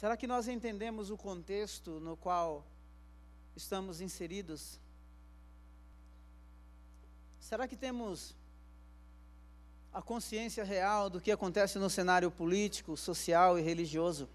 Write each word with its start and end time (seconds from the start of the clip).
Será 0.00 0.16
que 0.16 0.26
nós 0.26 0.48
entendemos 0.48 1.10
o 1.10 1.16
contexto 1.18 2.00
no 2.00 2.16
qual 2.16 2.64
estamos 3.54 4.00
inseridos? 4.00 4.80
Será 7.38 7.68
que 7.68 7.76
temos 7.76 8.34
a 9.92 10.00
consciência 10.00 10.64
real 10.64 11.10
do 11.10 11.20
que 11.20 11.30
acontece 11.30 11.78
no 11.78 11.90
cenário 11.90 12.30
político, 12.30 12.96
social 12.96 13.58
e 13.58 13.60
religioso? 13.60 14.26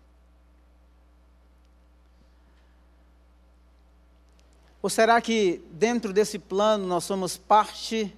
Ou 4.84 4.90
será 4.92 5.20
que 5.20 5.64
dentro 5.72 6.14
desse 6.14 6.38
plano 6.38 6.86
nós 6.86 7.06
somos 7.06 7.38
parte 7.38 8.16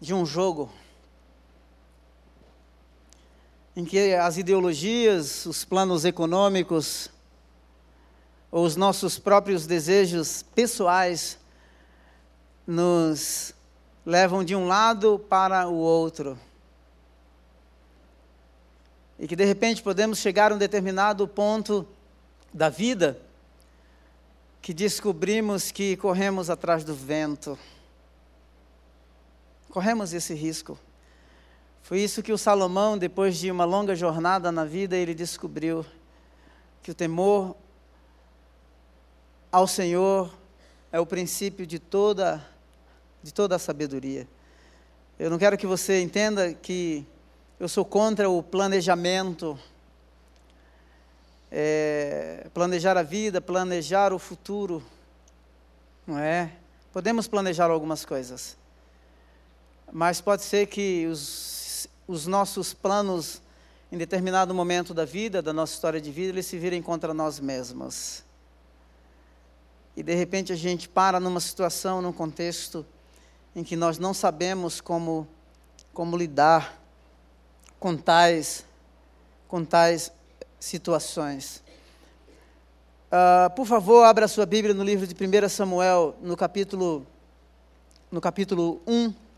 de 0.00 0.12
um 0.12 0.26
jogo? 0.26 0.68
Em 3.76 3.84
que 3.84 4.14
as 4.14 4.36
ideologias, 4.36 5.46
os 5.46 5.64
planos 5.64 6.04
econômicos, 6.04 7.10
ou 8.50 8.64
os 8.64 8.76
nossos 8.76 9.18
próprios 9.18 9.66
desejos 9.66 10.42
pessoais 10.54 11.38
nos 12.66 13.54
levam 14.04 14.42
de 14.42 14.56
um 14.56 14.66
lado 14.66 15.18
para 15.28 15.68
o 15.68 15.74
outro. 15.74 16.38
E 19.18 19.28
que 19.28 19.36
de 19.36 19.44
repente 19.44 19.82
podemos 19.82 20.18
chegar 20.18 20.50
a 20.50 20.54
um 20.54 20.58
determinado 20.58 21.28
ponto 21.28 21.86
da 22.52 22.68
vida 22.68 23.20
que 24.60 24.74
descobrimos 24.74 25.70
que 25.70 25.96
corremos 25.96 26.50
atrás 26.50 26.84
do 26.84 26.94
vento. 26.94 27.58
Corremos 29.68 30.12
esse 30.12 30.34
risco. 30.34 30.78
Foi 31.82 31.98
isso 32.00 32.22
que 32.22 32.32
o 32.32 32.38
Salomão, 32.38 32.96
depois 32.96 33.36
de 33.36 33.50
uma 33.50 33.64
longa 33.64 33.96
jornada 33.96 34.52
na 34.52 34.64
vida, 34.64 34.96
ele 34.96 35.14
descobriu 35.14 35.84
que 36.82 36.90
o 36.90 36.94
temor 36.94 37.56
ao 39.50 39.66
Senhor 39.66 40.32
é 40.92 41.00
o 41.00 41.06
princípio 41.06 41.66
de 41.66 41.78
toda 41.78 42.44
de 43.22 43.34
toda 43.34 43.56
a 43.56 43.58
sabedoria. 43.58 44.26
Eu 45.18 45.28
não 45.28 45.38
quero 45.38 45.58
que 45.58 45.66
você 45.66 46.00
entenda 46.00 46.54
que 46.54 47.04
eu 47.58 47.68
sou 47.68 47.84
contra 47.84 48.30
o 48.30 48.42
planejamento 48.42 49.58
é, 51.50 52.46
planejar 52.54 52.96
a 52.96 53.02
vida, 53.02 53.40
planejar 53.40 54.12
o 54.12 54.18
futuro, 54.18 54.82
não 56.06 56.18
é? 56.18 56.52
Podemos 56.92 57.28
planejar 57.28 57.70
algumas 57.70 58.04
coisas, 58.04 58.56
mas 59.92 60.20
pode 60.20 60.42
ser 60.42 60.66
que 60.66 61.06
os, 61.06 61.59
os 62.10 62.26
nossos 62.26 62.74
planos, 62.74 63.40
em 63.92 63.96
determinado 63.96 64.52
momento 64.52 64.92
da 64.92 65.04
vida, 65.04 65.40
da 65.40 65.52
nossa 65.52 65.74
história 65.74 66.00
de 66.00 66.10
vida, 66.10 66.30
eles 66.30 66.44
se 66.44 66.58
virem 66.58 66.82
contra 66.82 67.14
nós 67.14 67.38
mesmos. 67.38 68.24
E 69.96 70.02
de 70.02 70.12
repente 70.12 70.52
a 70.52 70.56
gente 70.56 70.88
para 70.88 71.20
numa 71.20 71.38
situação, 71.38 72.02
num 72.02 72.12
contexto 72.12 72.84
em 73.54 73.62
que 73.62 73.76
nós 73.76 73.96
não 73.96 74.12
sabemos 74.12 74.80
como, 74.80 75.26
como 75.94 76.16
lidar 76.16 76.82
com 77.78 77.96
tais, 77.96 78.64
com 79.46 79.64
tais 79.64 80.12
situações. 80.58 81.62
Uh, 83.06 83.54
por 83.54 83.66
favor, 83.66 84.02
abra 84.02 84.26
sua 84.26 84.46
Bíblia 84.46 84.74
no 84.74 84.82
livro 84.82 85.06
de 85.06 85.14
1 85.14 85.48
Samuel, 85.48 86.16
no 86.20 86.36
capítulo, 86.36 87.06
no 88.10 88.20
capítulo 88.20 88.80
1. 88.84 89.29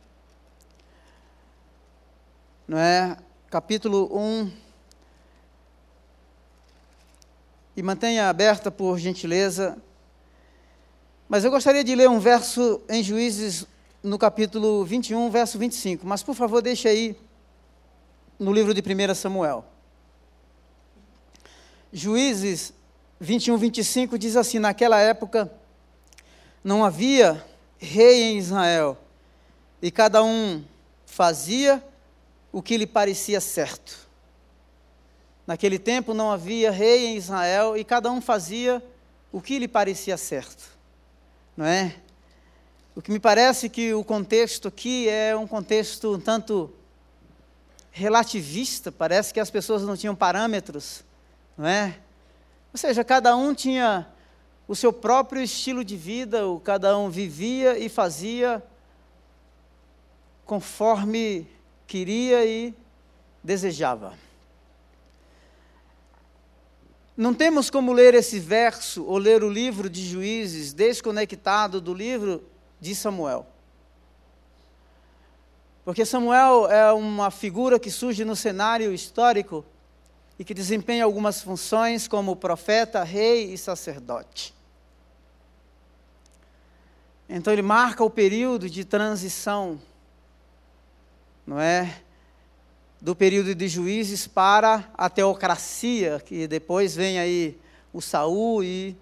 Não 2.73 2.79
é? 2.79 3.19
Capítulo 3.51 4.09
1. 4.19 4.51
E 7.77 7.83
mantenha 7.83 8.31
aberta, 8.31 8.71
por 8.71 8.99
gentileza. 8.99 9.77
Mas 11.29 11.45
eu 11.45 11.51
gostaria 11.51 11.85
de 11.85 11.95
ler 11.95 12.09
um 12.09 12.19
verso 12.19 12.81
em 12.89 13.03
Juízes, 13.03 13.67
no 14.03 14.19
capítulo 14.19 14.87
21, 14.87 15.29
verso 15.29 15.59
25. 15.59 16.07
Mas, 16.07 16.23
por 16.23 16.35
favor, 16.35 16.63
deixe 16.63 16.89
aí 16.89 17.15
no 18.39 18.51
livro 18.51 18.73
de 18.73 18.81
1 18.81 19.15
Samuel. 19.17 19.67
Juízes 21.93 22.73
21, 23.21 23.59
25 23.59 24.19
diz 24.19 24.35
assim: 24.35 24.59
Naquela 24.59 24.99
época 24.99 25.53
não 26.65 26.83
havia 26.83 27.45
rei 27.77 28.23
em 28.33 28.39
Israel, 28.39 28.97
e 29.83 29.91
cada 29.91 30.25
um 30.25 30.65
fazia 31.05 31.85
o 32.53 32.63
que 32.63 32.77
lhe 32.77 32.87
parecia 32.87 33.41
certo. 33.41 34.09
Naquele 35.47 35.79
tempo 35.79 36.15
não 36.15 36.31
havia 36.31 36.71
rei 36.71 37.07
em 37.07 37.17
Israel 37.17 37.77
e 37.77 37.83
cada 37.83 38.11
um 38.11 38.21
fazia 38.21 38.81
o 39.33 39.41
que 39.41 39.59
lhe 39.59 39.67
parecia 39.67 40.17
certo. 40.17 40.65
Não 41.57 41.67
é? 41.67 41.97
O 42.95 43.03
que 43.03 43.11
me 43.11 43.19
parece 43.19 43.69
que 43.69 43.95
o 43.95 44.05
contexto 44.05 44.69
aqui 44.69 45.09
é 45.09 45.35
um 45.35 45.47
contexto 45.47 46.15
um 46.15 46.21
tanto 46.21 46.71
relativista, 47.91 48.93
parece 48.93 49.33
que 49.33 49.41
as 49.41 49.51
pessoas 49.51 49.83
não 49.83 49.97
tinham 49.97 50.15
parâmetros 50.15 51.03
não 51.57 51.67
é? 51.67 51.99
Ou 52.73 52.79
seja, 52.79 53.05
cada 53.05 53.37
um 53.37 53.55
tinha 53.55 54.07
o 54.67 54.75
seu 54.75 54.93
próprio 54.93 55.43
estilo 55.43 55.85
de 55.85 55.97
vida, 55.97 56.47
o 56.47 56.59
cada 56.59 56.97
um 56.97 57.11
vivia 57.11 57.79
e 57.79 57.89
fazia 57.89 58.63
conforme 60.45 61.47
queria 61.93 62.43
e 62.47 62.75
desejava. 63.45 64.15
Não 67.15 67.35
temos 67.35 67.69
como 67.69 67.93
ler 67.93 68.15
esse 68.15 68.41
verso 68.41 69.05
ou 69.05 69.19
ler 69.19 69.45
o 69.45 69.51
livro 69.51 69.91
de 69.91 70.03
Juízes 70.03 70.73
desconectado 70.73 71.83
do 71.83 71.93
livro 71.93 72.43
de 72.81 72.95
Samuel. 72.95 73.47
Porque 75.85 76.07
Samuel 76.07 76.67
é 76.71 76.91
uma 76.95 77.31
figura 77.31 77.79
que 77.79 77.91
surge 77.91 78.25
no 78.25 78.35
cenário 78.35 78.95
histórico 78.95 79.63
e 80.39 80.45
que 80.47 80.55
desempenha 80.55 81.05
algumas 81.05 81.43
funções 81.43 82.09
como 82.09 82.35
profeta, 82.35 83.05
rei 83.05 83.53
e 83.53 83.59
sacerdote. 83.59 84.55
Então 87.29 87.53
ele 87.53 87.61
marca 87.61 88.03
o 88.03 88.09
período 88.09 88.71
de 88.71 88.83
transição, 88.83 89.79
não 91.47 91.61
é? 91.61 92.03
Do 93.01 93.17
período 93.17 93.55
de 93.55 93.69
juízes 93.69 94.27
para 94.27 94.91
a 94.95 95.11
teocracia, 95.11 96.23
que 96.25 96.47
depois 96.47 96.95
vem 96.95 97.19
aí 97.19 97.59
o 97.93 98.01
Saul 98.01 98.63
e 98.63 98.97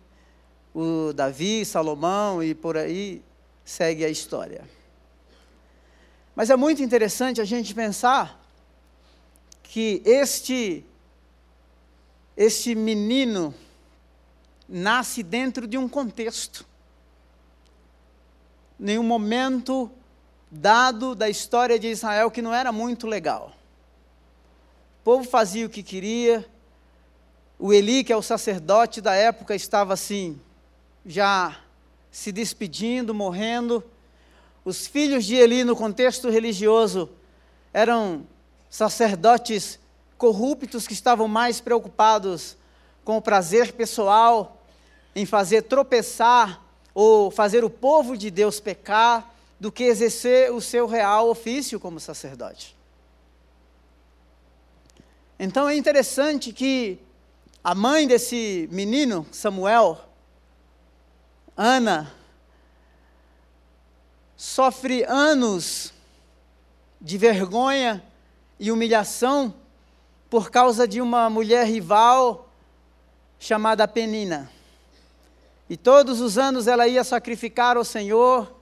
o 0.74 1.12
Davi, 1.12 1.64
Salomão 1.64 2.42
e 2.42 2.54
por 2.54 2.76
aí 2.76 3.22
segue 3.64 4.04
a 4.04 4.08
história. 4.08 4.68
Mas 6.34 6.48
é 6.48 6.56
muito 6.56 6.82
interessante 6.82 7.40
a 7.40 7.44
gente 7.44 7.74
pensar 7.74 8.40
que 9.62 10.02
este 10.04 10.84
este 12.36 12.74
menino 12.74 13.54
nasce 14.66 15.22
dentro 15.22 15.66
de 15.66 15.76
um 15.76 15.86
contexto. 15.86 16.64
Nenhum 18.78 19.02
momento 19.02 19.90
dado 20.50 21.14
da 21.14 21.28
história 21.28 21.78
de 21.78 21.86
Israel 21.86 22.30
que 22.30 22.42
não 22.42 22.52
era 22.52 22.72
muito 22.72 23.06
legal. 23.06 23.52
O 25.00 25.04
povo 25.04 25.24
fazia 25.24 25.66
o 25.66 25.70
que 25.70 25.82
queria. 25.82 26.44
O 27.58 27.72
Eli, 27.72 28.02
que 28.02 28.12
é 28.12 28.16
o 28.16 28.22
sacerdote 28.22 29.00
da 29.00 29.14
época, 29.14 29.54
estava 29.54 29.94
assim, 29.94 30.40
já 31.06 31.58
se 32.10 32.32
despedindo, 32.32 33.14
morrendo. 33.14 33.84
Os 34.64 34.86
filhos 34.86 35.24
de 35.24 35.36
Eli, 35.36 35.62
no 35.64 35.76
contexto 35.76 36.28
religioso, 36.28 37.08
eram 37.72 38.26
sacerdotes 38.68 39.78
corruptos 40.18 40.86
que 40.86 40.92
estavam 40.92 41.26
mais 41.26 41.60
preocupados 41.60 42.56
com 43.04 43.16
o 43.16 43.22
prazer 43.22 43.72
pessoal, 43.72 44.62
em 45.14 45.24
fazer 45.24 45.62
tropeçar 45.62 46.62
ou 46.94 47.30
fazer 47.30 47.64
o 47.64 47.70
povo 47.70 48.16
de 48.16 48.30
Deus 48.30 48.60
pecar, 48.60 49.34
do 49.60 49.70
que 49.70 49.84
exercer 49.84 50.50
o 50.50 50.60
seu 50.60 50.86
real 50.86 51.28
ofício 51.28 51.78
como 51.78 52.00
sacerdote. 52.00 52.74
Então 55.38 55.68
é 55.68 55.76
interessante 55.76 56.52
que 56.52 56.98
a 57.62 57.74
mãe 57.74 58.06
desse 58.06 58.66
menino, 58.72 59.26
Samuel, 59.30 60.00
Ana, 61.54 62.10
sofre 64.34 65.04
anos 65.04 65.92
de 66.98 67.18
vergonha 67.18 68.02
e 68.58 68.72
humilhação 68.72 69.54
por 70.30 70.50
causa 70.50 70.88
de 70.88 71.02
uma 71.02 71.28
mulher 71.28 71.66
rival 71.66 72.48
chamada 73.38 73.86
Penina. 73.86 74.50
E 75.68 75.76
todos 75.76 76.20
os 76.20 76.38
anos 76.38 76.66
ela 76.66 76.88
ia 76.88 77.04
sacrificar 77.04 77.76
ao 77.76 77.84
Senhor. 77.84 78.59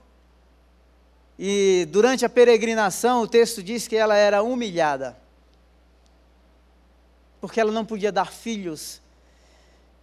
E 1.41 1.87
durante 1.89 2.25
a 2.25 2.29
peregrinação, 2.29 3.21
o 3.21 3.27
texto 3.27 3.63
diz 3.63 3.87
que 3.87 3.95
ela 3.95 4.13
era 4.13 4.43
humilhada. 4.43 5.17
Porque 7.39 7.61
ela 7.61 7.71
não 7.71 7.85
podia 7.85 8.11
dar 8.11 8.29
filhos. 8.29 9.01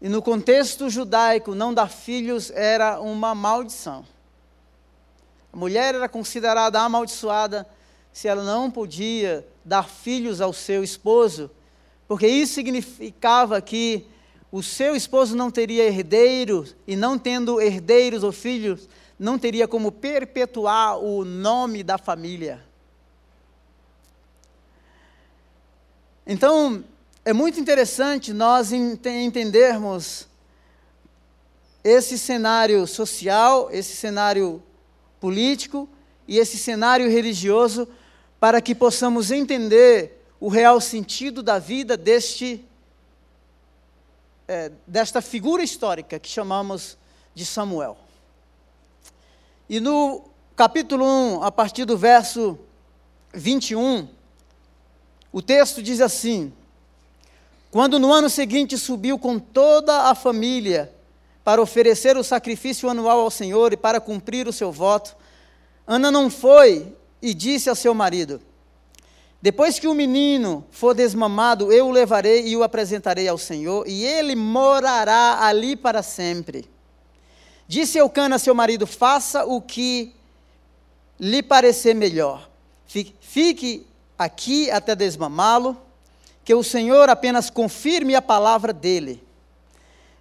E 0.01 0.09
no 0.09 0.23
contexto 0.23 0.89
judaico, 0.89 1.55
não 1.55 1.75
dar 1.75 1.91
filhos 1.91 2.51
era 2.53 2.99
uma 3.01 3.35
maldição. 3.35 4.07
A 5.53 5.57
mulher 5.59 5.95
era 5.95 6.09
considerada 6.09 6.81
amaldiçoada 6.81 7.67
se 8.15 8.27
ela 8.27 8.43
não 8.43 8.71
podia 8.71 9.47
dar 9.63 9.91
filhos 9.91 10.41
ao 10.41 10.55
seu 10.55 10.83
esposo, 10.83 11.51
porque 12.09 12.27
isso 12.27 12.55
significava 12.55 13.61
que 13.61 14.07
o 14.51 14.63
seu 14.63 14.97
esposo 14.97 15.37
não 15.37 15.51
teria 15.51 15.85
herdeiros, 15.85 16.75
e 16.87 16.97
não 16.97 17.19
tendo 17.19 17.61
herdeiros 17.61 18.23
ou 18.23 18.33
filhos, 18.33 18.89
não 19.19 19.39
teria 19.39 19.67
como 19.67 19.91
perpetuar 19.91 20.99
o 20.99 21.25
nome 21.25 21.83
da 21.83 21.97
família. 21.97 22.63
Então, 26.27 26.85
é 27.25 27.33
muito 27.33 27.59
interessante 27.59 28.33
nós 28.33 28.73
entendermos 28.73 30.27
esse 31.83 32.19
cenário 32.19 32.87
social, 32.87 33.69
esse 33.71 33.95
cenário 33.97 34.63
político 35.21 35.89
e 36.27 36.39
esse 36.39 36.59
cenário 36.59 37.09
religioso 37.09 37.89
para 38.41 38.61
que 38.61 38.75
possamos 38.75 39.31
entender 39.31 40.25
o 40.41 40.49
real 40.49 40.81
sentido 40.81 41.43
da 41.43 41.59
vida 41.59 41.97
deste 41.97 42.65
é, 44.49 44.71
desta 44.87 45.21
figura 45.21 45.63
histórica 45.63 46.19
que 46.19 46.29
chamamos 46.29 46.97
de 47.35 47.45
Samuel. 47.45 47.97
E 49.69 49.81
no 49.81 50.23
capítulo 50.55 51.05
1, 51.05 51.43
a 51.43 51.51
partir 51.51 51.85
do 51.85 51.99
verso 51.99 52.57
21, 53.35 54.09
o 55.33 55.43
texto 55.43 55.83
diz 55.83 56.01
assim: 56.01 56.53
Quando 57.71 57.99
no 57.99 58.13
ano 58.13 58.31
seguinte 58.31 58.79
subiu 58.79 59.19
com 59.19 59.41
toda 59.41 60.05
a 60.05 60.15
família 60.15 60.93
para 61.43 61.61
oferecer 61.61 62.17
o 62.17 62.23
sacrifício 62.23 62.89
anual 62.89 63.21
ao 63.21 63.31
Senhor 63.31 63.73
e 63.73 63.77
para 63.77 64.01
cumprir 64.01 64.47
o 64.47 64.53
seu 64.53 64.71
voto, 64.71 65.17
Ana 65.85 66.13
não 66.13 66.31
foi 66.31 66.95
e 67.21 67.35
disse 67.35 67.69
ao 67.69 67.75
seu 67.75 67.93
marido: 67.93 68.41
Depois 69.43 69.81
que 69.81 69.89
o 69.89 69.95
menino 69.95 70.65
for 70.71 70.95
desmamado, 70.95 71.73
eu 71.73 71.89
o 71.89 71.93
levarei 71.93 72.47
e 72.47 72.57
o 72.57 72.63
apresentarei 72.63 73.27
ao 73.27 73.37
Senhor, 73.37 73.85
e 73.89 74.05
ele 74.05 74.37
morará 74.37 75.41
ali 75.41 75.75
para 75.75 76.05
sempre. 76.05 76.76
Disse 77.69 77.99
Eucana, 77.99 78.39
seu 78.39 78.55
marido: 78.55 78.87
Faça 78.87 79.45
o 79.45 79.61
que 79.61 80.15
lhe 81.19 81.43
parecer 81.43 81.95
melhor. 81.95 82.49
Fique 82.87 83.87
aqui 84.19 84.71
até 84.71 84.95
desmamá-lo, 84.95 85.77
que 86.45 86.55
o 86.55 86.63
Senhor 86.63 87.09
apenas 87.09 87.51
confirme 87.51 88.15
a 88.15 88.23
palavra 88.23 88.73
dele. 88.73 89.23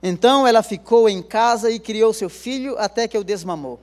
Então 0.01 0.45
ela 0.45 0.63
ficou 0.63 1.07
em 1.07 1.21
casa 1.21 1.69
e 1.69 1.80
criou 1.80 2.13
seu 2.13 2.30
filho 2.30 2.77
até 2.77 3.07
que 3.07 3.18
o 3.18 3.24
desmamou. 3.24 3.80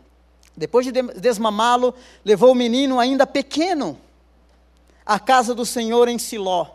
Depois 0.57 0.85
de 0.85 0.93
desmamá-lo, 0.93 1.95
levou 2.25 2.53
o 2.53 2.55
menino 2.55 3.01
ainda 3.01 3.27
pequeno 3.27 3.99
à 5.07 5.19
casa 5.19 5.55
do 5.55 5.65
Senhor 5.65 6.09
em 6.09 6.19
Siló, 6.19 6.67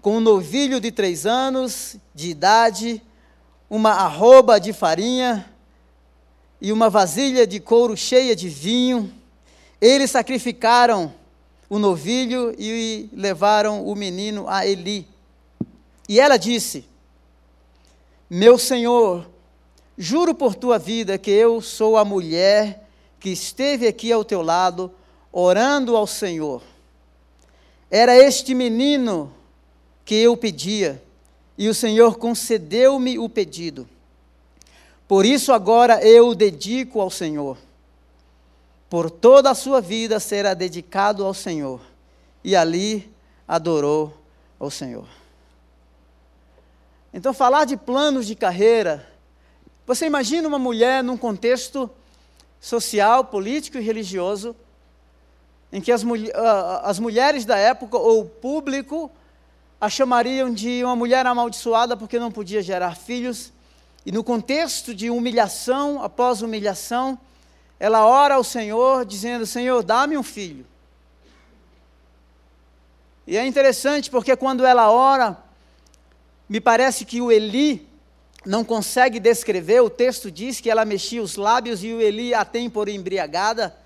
com 0.00 0.18
um 0.18 0.20
novilho 0.20 0.80
de 0.80 0.92
três 0.92 1.26
anos 1.26 1.96
de 2.14 2.30
idade, 2.30 3.02
uma 3.68 3.90
arroba 3.92 4.58
de 4.60 4.72
farinha 4.72 5.49
e 6.60 6.72
uma 6.72 6.90
vasilha 6.90 7.46
de 7.46 7.58
couro 7.58 7.96
cheia 7.96 8.36
de 8.36 8.48
vinho. 8.48 9.12
Eles 9.80 10.10
sacrificaram 10.10 11.12
o 11.68 11.78
novilho 11.78 12.54
e 12.58 13.08
levaram 13.12 13.86
o 13.86 13.94
menino 13.94 14.48
a 14.48 14.66
Eli. 14.66 15.06
E 16.08 16.18
ela 16.20 16.36
disse: 16.36 16.84
Meu 18.28 18.58
senhor, 18.58 19.28
juro 19.96 20.34
por 20.34 20.54
tua 20.54 20.78
vida 20.78 21.16
que 21.16 21.30
eu 21.30 21.60
sou 21.62 21.96
a 21.96 22.04
mulher 22.04 22.86
que 23.20 23.28
esteve 23.28 23.86
aqui 23.86 24.10
ao 24.10 24.24
teu 24.24 24.40
lado, 24.40 24.90
orando 25.30 25.94
ao 25.94 26.06
Senhor. 26.06 26.62
Era 27.90 28.16
este 28.16 28.54
menino 28.54 29.32
que 30.04 30.14
eu 30.14 30.36
pedia, 30.36 31.00
e 31.56 31.68
o 31.68 31.74
Senhor 31.74 32.16
concedeu-me 32.16 33.18
o 33.18 33.28
pedido. 33.28 33.86
Por 35.10 35.26
isso 35.26 35.52
agora 35.52 36.00
eu 36.06 36.28
o 36.28 36.34
dedico 36.36 37.00
ao 37.00 37.10
Senhor. 37.10 37.58
Por 38.88 39.10
toda 39.10 39.50
a 39.50 39.56
sua 39.56 39.80
vida 39.80 40.20
será 40.20 40.54
dedicado 40.54 41.26
ao 41.26 41.34
Senhor. 41.34 41.80
E 42.44 42.54
ali 42.54 43.12
adorou 43.48 44.16
ao 44.56 44.70
Senhor. 44.70 45.08
Então, 47.12 47.34
falar 47.34 47.64
de 47.64 47.76
planos 47.76 48.24
de 48.24 48.36
carreira, 48.36 49.04
você 49.84 50.06
imagina 50.06 50.46
uma 50.46 50.60
mulher 50.60 51.02
num 51.02 51.16
contexto 51.16 51.90
social, 52.60 53.24
político 53.24 53.78
e 53.78 53.80
religioso, 53.80 54.54
em 55.72 55.80
que 55.80 55.90
as, 55.90 56.04
as 56.84 57.00
mulheres 57.00 57.44
da 57.44 57.56
época, 57.56 57.98
ou 57.98 58.20
o 58.20 58.28
público, 58.28 59.10
a 59.80 59.88
chamariam 59.88 60.54
de 60.54 60.84
uma 60.84 60.94
mulher 60.94 61.26
amaldiçoada 61.26 61.96
porque 61.96 62.16
não 62.16 62.30
podia 62.30 62.62
gerar 62.62 62.94
filhos 62.94 63.52
e 64.04 64.10
no 64.10 64.24
contexto 64.24 64.94
de 64.94 65.10
humilhação 65.10 66.02
após 66.02 66.42
humilhação, 66.42 67.18
ela 67.78 68.06
ora 68.06 68.34
ao 68.34 68.44
Senhor, 68.44 69.04
dizendo: 69.04 69.46
Senhor, 69.46 69.82
dá-me 69.82 70.16
um 70.16 70.22
filho. 70.22 70.66
E 73.26 73.36
é 73.36 73.46
interessante 73.46 74.10
porque 74.10 74.34
quando 74.36 74.64
ela 74.64 74.90
ora, 74.90 75.36
me 76.48 76.60
parece 76.60 77.04
que 77.04 77.20
o 77.20 77.30
Eli 77.30 77.88
não 78.44 78.64
consegue 78.64 79.20
descrever, 79.20 79.80
o 79.80 79.90
texto 79.90 80.30
diz 80.30 80.60
que 80.60 80.70
ela 80.70 80.84
mexia 80.84 81.22
os 81.22 81.36
lábios 81.36 81.84
e 81.84 81.92
o 81.92 82.00
Eli 82.00 82.32
a 82.34 82.44
tem 82.44 82.70
por 82.70 82.88
embriagada. 82.88 83.76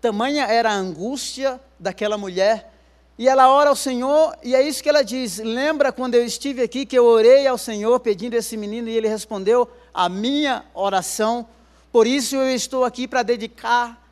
Tamanha 0.00 0.46
era 0.46 0.70
a 0.70 0.74
angústia 0.74 1.60
daquela 1.78 2.18
mulher 2.18 2.69
e 3.20 3.28
ela 3.28 3.50
ora 3.50 3.68
ao 3.68 3.76
Senhor, 3.76 4.34
e 4.42 4.54
é 4.54 4.66
isso 4.66 4.82
que 4.82 4.88
ela 4.88 5.04
diz: 5.04 5.36
Lembra 5.36 5.92
quando 5.92 6.14
eu 6.14 6.24
estive 6.24 6.62
aqui 6.62 6.86
que 6.86 6.98
eu 6.98 7.04
orei 7.04 7.46
ao 7.46 7.58
Senhor 7.58 8.00
pedindo 8.00 8.32
esse 8.32 8.56
menino 8.56 8.88
e 8.88 8.96
ele 8.96 9.08
respondeu 9.08 9.68
a 9.92 10.08
minha 10.08 10.64
oração, 10.72 11.46
por 11.92 12.06
isso 12.06 12.34
eu 12.34 12.48
estou 12.54 12.82
aqui 12.82 13.06
para 13.06 13.22
dedicar 13.22 14.02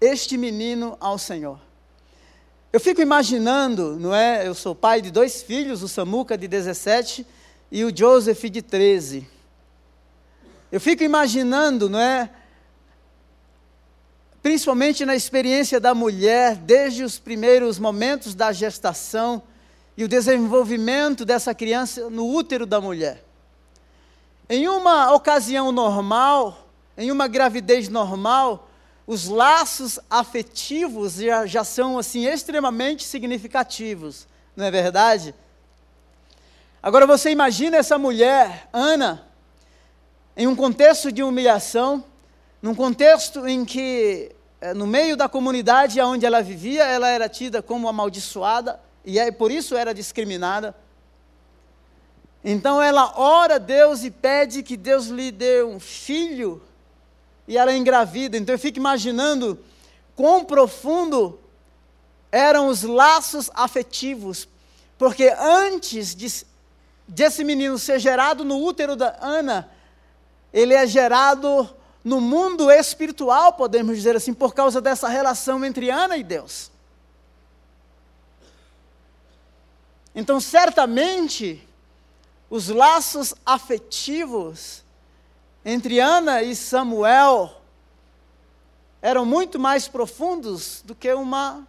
este 0.00 0.36
menino 0.36 0.96
ao 0.98 1.16
Senhor. 1.16 1.60
Eu 2.72 2.80
fico 2.80 3.00
imaginando, 3.00 3.96
não 4.00 4.12
é? 4.12 4.44
Eu 4.44 4.54
sou 4.56 4.74
pai 4.74 5.00
de 5.00 5.12
dois 5.12 5.42
filhos, 5.42 5.84
o 5.84 5.88
Samuca 5.88 6.36
de 6.36 6.48
17 6.48 7.24
e 7.70 7.84
o 7.84 7.96
Joseph 7.96 8.42
de 8.42 8.62
13. 8.62 9.28
Eu 10.72 10.80
fico 10.80 11.04
imaginando, 11.04 11.88
não 11.88 12.00
é? 12.00 12.28
Principalmente 14.42 15.04
na 15.04 15.14
experiência 15.14 15.78
da 15.78 15.94
mulher, 15.94 16.56
desde 16.56 17.04
os 17.04 17.18
primeiros 17.18 17.78
momentos 17.78 18.34
da 18.34 18.52
gestação 18.52 19.42
e 19.96 20.04
o 20.04 20.08
desenvolvimento 20.08 21.24
dessa 21.24 21.54
criança 21.54 22.08
no 22.08 22.26
útero 22.26 22.64
da 22.64 22.80
mulher. 22.80 23.22
Em 24.48 24.66
uma 24.66 25.12
ocasião 25.12 25.70
normal, 25.70 26.68
em 26.96 27.10
uma 27.10 27.28
gravidez 27.28 27.88
normal, 27.88 28.68
os 29.06 29.26
laços 29.26 29.98
afetivos 30.08 31.14
já, 31.14 31.44
já 31.44 31.64
são 31.64 31.98
assim 31.98 32.26
extremamente 32.26 33.04
significativos, 33.04 34.26
não 34.56 34.64
é 34.64 34.70
verdade? 34.70 35.34
Agora 36.82 37.06
você 37.06 37.30
imagina 37.30 37.76
essa 37.76 37.98
mulher, 37.98 38.68
Ana, 38.72 39.26
em 40.36 40.46
um 40.46 40.56
contexto 40.56 41.12
de 41.12 41.22
humilhação, 41.22 42.02
num 42.62 42.74
contexto 42.74 43.46
em 43.46 43.64
que, 43.64 44.32
eh, 44.60 44.74
no 44.74 44.86
meio 44.86 45.16
da 45.16 45.28
comunidade 45.28 46.00
onde 46.00 46.26
ela 46.26 46.42
vivia, 46.42 46.84
ela 46.84 47.08
era 47.08 47.28
tida 47.28 47.62
como 47.62 47.88
amaldiçoada 47.88 48.78
e 49.04 49.18
é, 49.18 49.30
por 49.30 49.50
isso 49.50 49.76
era 49.76 49.94
discriminada. 49.94 50.74
Então 52.44 52.80
ela 52.82 53.18
ora 53.18 53.56
a 53.56 53.58
Deus 53.58 54.02
e 54.02 54.10
pede 54.10 54.62
que 54.62 54.76
Deus 54.76 55.06
lhe 55.06 55.30
dê 55.30 55.62
um 55.62 55.80
filho 55.80 56.62
e 57.48 57.56
ela 57.56 57.72
é 57.72 57.76
engravida. 57.76 58.36
Então 58.36 58.54
eu 58.54 58.58
fico 58.58 58.78
imaginando 58.78 59.58
quão 60.14 60.44
profundo 60.44 61.38
eram 62.30 62.68
os 62.68 62.82
laços 62.82 63.50
afetivos, 63.54 64.48
porque 64.96 65.34
antes 65.38 66.14
de, 66.14 66.46
desse 67.08 67.42
menino 67.42 67.78
ser 67.78 67.98
gerado 67.98 68.44
no 68.44 68.62
útero 68.62 68.94
da 68.94 69.16
Ana, 69.20 69.68
ele 70.52 70.74
é 70.74 70.86
gerado 70.86 71.68
no 72.02 72.20
mundo 72.20 72.70
espiritual, 72.70 73.52
podemos 73.52 73.96
dizer 73.96 74.16
assim, 74.16 74.32
por 74.32 74.54
causa 74.54 74.80
dessa 74.80 75.08
relação 75.08 75.64
entre 75.64 75.90
Ana 75.90 76.16
e 76.16 76.22
Deus. 76.22 76.70
Então, 80.14 80.40
certamente, 80.40 81.66
os 82.48 82.68
laços 82.68 83.34
afetivos 83.44 84.82
entre 85.64 86.00
Ana 86.00 86.42
e 86.42 86.56
Samuel 86.56 87.60
eram 89.02 89.24
muito 89.24 89.58
mais 89.58 89.88
profundos 89.88 90.82
do 90.84 90.94
que 90.94 91.12
uma 91.12 91.66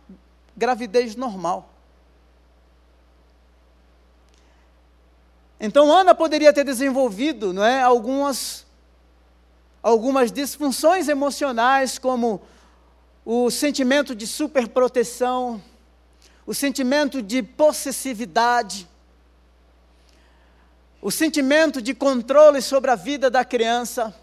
gravidez 0.55 1.15
normal. 1.15 1.69
Então 5.59 5.93
Ana 5.93 6.15
poderia 6.15 6.51
ter 6.51 6.63
desenvolvido, 6.65 7.53
não 7.53 7.63
é, 7.63 7.83
algumas 7.83 8.65
algumas 9.81 10.31
disfunções 10.31 11.07
emocionais 11.07 11.97
como 11.97 12.41
o 13.25 13.49
sentimento 13.49 14.15
de 14.15 14.27
superproteção, 14.27 15.61
o 16.45 16.53
sentimento 16.53 17.21
de 17.21 17.41
possessividade, 17.41 18.87
o 21.01 21.09
sentimento 21.09 21.81
de 21.81 21.93
controle 21.93 22.61
sobre 22.61 22.91
a 22.91 22.95
vida 22.95 23.29
da 23.29 23.43
criança. 23.43 24.15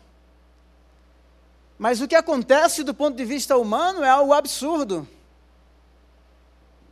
Mas 1.77 2.00
o 2.00 2.09
que 2.09 2.15
acontece 2.15 2.83
do 2.83 2.95
ponto 2.95 3.17
de 3.17 3.25
vista 3.25 3.57
humano 3.57 4.05
é 4.05 4.09
algo 4.09 4.33
absurdo. 4.33 5.09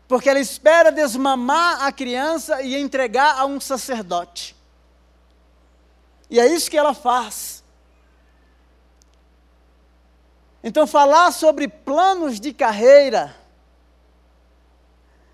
Porque 0.09 0.29
ela 0.29 0.39
espera 0.39 0.93
desmamar 0.93 1.85
a 1.85 1.91
criança 1.91 2.63
e 2.63 2.77
entregar 2.77 3.39
a 3.39 3.45
um 3.45 3.61
sacerdote. 3.61 4.55
E 6.31 6.39
é 6.39 6.47
isso 6.47 6.71
que 6.71 6.77
ela 6.77 6.95
faz. 6.95 7.56
Então, 10.69 10.85
falar 10.85 11.31
sobre 11.31 11.69
planos 11.69 12.41
de 12.41 12.53
carreira, 12.53 13.33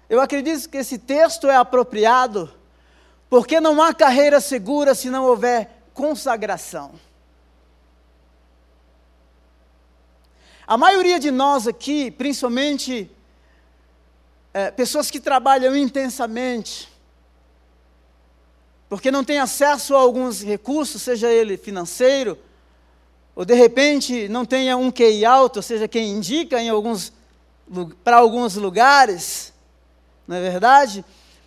eu 0.07 0.21
acredito 0.21 0.69
que 0.69 0.77
esse 0.77 0.99
texto 0.99 1.49
é 1.49 1.57
apropriado, 1.57 2.53
porque 3.31 3.59
não 3.59 3.81
há 3.81 3.95
carreira 3.95 4.43
segura 4.43 4.95
se 4.95 5.09
não 5.09 5.25
houver 5.25 5.71
consagração. 5.95 7.01
A 10.67 10.77
maioria 10.77 11.19
de 11.19 11.31
nós 11.31 11.67
aqui, 11.67 12.11
principalmente 12.11 13.11
é, 14.53 14.71
pessoas 14.71 15.11
que 15.11 15.19
trabalham 15.19 15.75
intensamente, 15.75 16.93
porque 18.87 19.11
não 19.11 19.25
tem 19.25 19.39
acesso 19.39 19.97
a 19.97 19.99
alguns 19.99 20.43
recursos, 20.43 21.01
seja 21.01 21.31
ele 21.33 21.57
financeiro, 21.57 22.39
ou 23.35 23.45
de 23.45 23.55
repente 23.55 24.29
não 24.29 24.45
tenha 24.45 24.77
um 24.77 24.91
QI 24.91 25.25
alto, 25.25 25.57
ou 25.57 25.63
seja, 25.63 25.89
quem 25.89 26.11
indica 26.11 26.61
alguns 26.71 27.13
para 28.05 28.19
alguns 28.19 28.55
lugares, 28.57 29.53
não 30.27 30.37
é 30.37 30.41
verdade? 30.41 31.05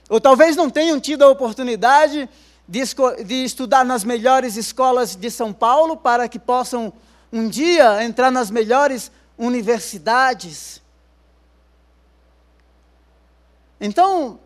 Ou 0.10 0.20
talvez 0.20 0.56
não 0.56 0.70
tenham 0.70 1.00
tido 1.00 1.24
a 1.24 1.30
oportunidade 1.30 2.27
de, 2.68 2.82
de 3.25 3.44
estudar 3.44 3.86
nas 3.86 4.04
melhores 4.04 4.56
escolas 4.56 5.15
de 5.15 5.30
São 5.30 5.54
Paulo 5.54 5.98
para 5.98 6.27
que 6.27 6.39
possam 6.39 6.92
um 7.32 7.48
dia 7.48 8.04
entrar 8.04 8.32
nas 8.32 8.50
melhores 8.50 9.12
universidades. 9.38 10.82
Então, 13.80 14.39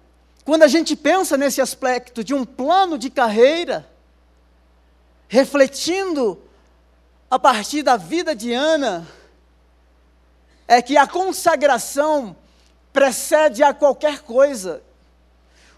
quando 0.43 0.63
a 0.63 0.67
gente 0.67 0.95
pensa 0.95 1.37
nesse 1.37 1.61
aspecto 1.61 2.23
de 2.23 2.33
um 2.33 2.43
plano 2.43 2.97
de 2.97 3.09
carreira, 3.09 3.87
refletindo 5.27 6.41
a 7.29 7.37
partir 7.37 7.83
da 7.83 7.95
vida 7.95 8.35
de 8.35 8.51
Ana, 8.53 9.07
é 10.67 10.81
que 10.81 10.97
a 10.97 11.07
consagração 11.07 12.35
precede 12.91 13.63
a 13.63 13.73
qualquer 13.73 14.21
coisa, 14.21 14.81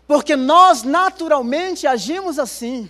porque 0.07 0.35
nós 0.35 0.83
naturalmente 0.83 1.85
agimos 1.85 2.39
assim. 2.39 2.89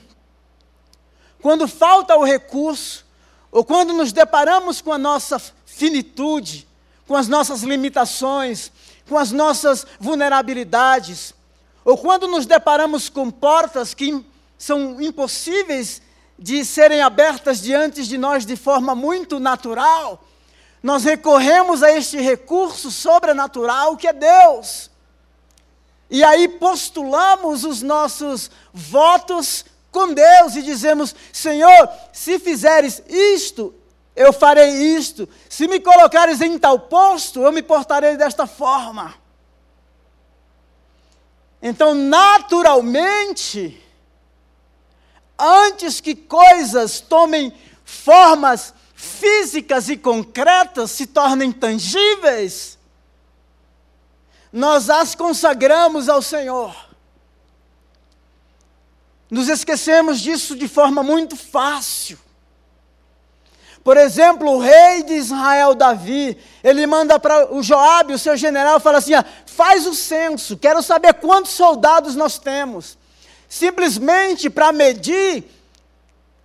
Quando 1.41 1.68
falta 1.68 2.15
o 2.15 2.24
recurso, 2.24 3.06
ou 3.51 3.65
quando 3.65 3.94
nos 3.94 4.12
deparamos 4.12 4.80
com 4.80 4.94
a 4.94 4.98
nossa 4.98 5.39
finitude, 5.65 6.68
com 7.08 7.15
as 7.15 7.27
nossas 7.27 7.63
limitações, 7.63 8.72
com 9.10 9.18
as 9.18 9.32
nossas 9.32 9.86
vulnerabilidades, 10.00 11.34
ou 11.84 11.98
quando 11.98 12.27
nos 12.27 12.46
deparamos 12.46 13.10
com 13.10 13.30
portas 13.30 13.94
que 13.94 14.24
são 14.58 15.01
impossíveis 15.01 16.01
de 16.41 16.65
serem 16.65 17.03
abertas 17.03 17.62
diante 17.62 18.01
de 18.07 18.17
nós 18.17 18.48
de 18.48 18.55
forma 18.55 18.95
muito 18.95 19.39
natural, 19.39 20.24
nós 20.81 21.03
recorremos 21.03 21.83
a 21.83 21.91
este 21.91 22.17
recurso 22.17 22.89
sobrenatural 22.89 23.95
que 23.95 24.07
é 24.07 24.13
Deus. 24.13 24.89
E 26.10 26.24
aí 26.24 26.48
postulamos 26.48 27.63
os 27.63 27.83
nossos 27.83 28.50
votos 28.74 29.63
com 29.91 30.12
Deus 30.15 30.55
e 30.55 30.63
dizemos: 30.63 31.15
Senhor, 31.31 31.88
se 32.12 32.39
fizeres 32.39 33.03
isto, 33.07 33.71
eu 34.15 34.33
farei 34.33 34.71
isto. 34.98 35.29
Se 35.48 35.67
me 35.67 35.79
colocares 35.79 36.41
em 36.41 36.57
tal 36.57 36.79
posto, 36.79 37.43
eu 37.43 37.51
me 37.51 37.62
portarei 37.62 38.17
desta 38.17 38.48
forma. 38.48 39.13
Então, 41.62 41.93
naturalmente, 41.93 43.80
antes 45.41 46.00
que 46.00 46.15
coisas 46.15 47.00
tomem 47.00 47.51
formas 47.83 48.74
físicas 48.93 49.89
e 49.89 49.98
concretas, 49.98 50.91
se 50.91 51.07
tornem 51.07 51.51
tangíveis, 51.51 52.77
nós 54.53 54.89
as 54.89 55.15
consagramos 55.15 56.07
ao 56.07 56.21
Senhor. 56.21 56.75
Nos 59.29 59.48
esquecemos 59.48 60.19
disso 60.19 60.55
de 60.55 60.67
forma 60.67 61.01
muito 61.01 61.36
fácil. 61.36 62.19
Por 63.83 63.98
exemplo, 63.98 64.51
o 64.51 64.60
rei 64.60 65.03
de 65.03 65.13
Israel, 65.13 65.74
Davi, 65.74 66.38
ele 66.63 66.86
manda 66.86 67.19
para 67.19 67.51
o 67.51 67.63
Joabe, 67.63 68.13
o 68.13 68.19
seu 68.19 68.38
general, 68.38 68.79
fala 68.79 69.00
assim: 69.00 69.15
ah, 69.15 69.25
faz 69.45 69.88
o 69.88 69.95
censo, 69.95 70.57
quero 70.57 70.83
saber 70.83 71.15
quantos 71.15 71.53
soldados 71.53 72.15
nós 72.15 72.38
temos. 72.38 72.98
Simplesmente 73.51 74.50
para 74.50 74.72
medir 74.72 75.43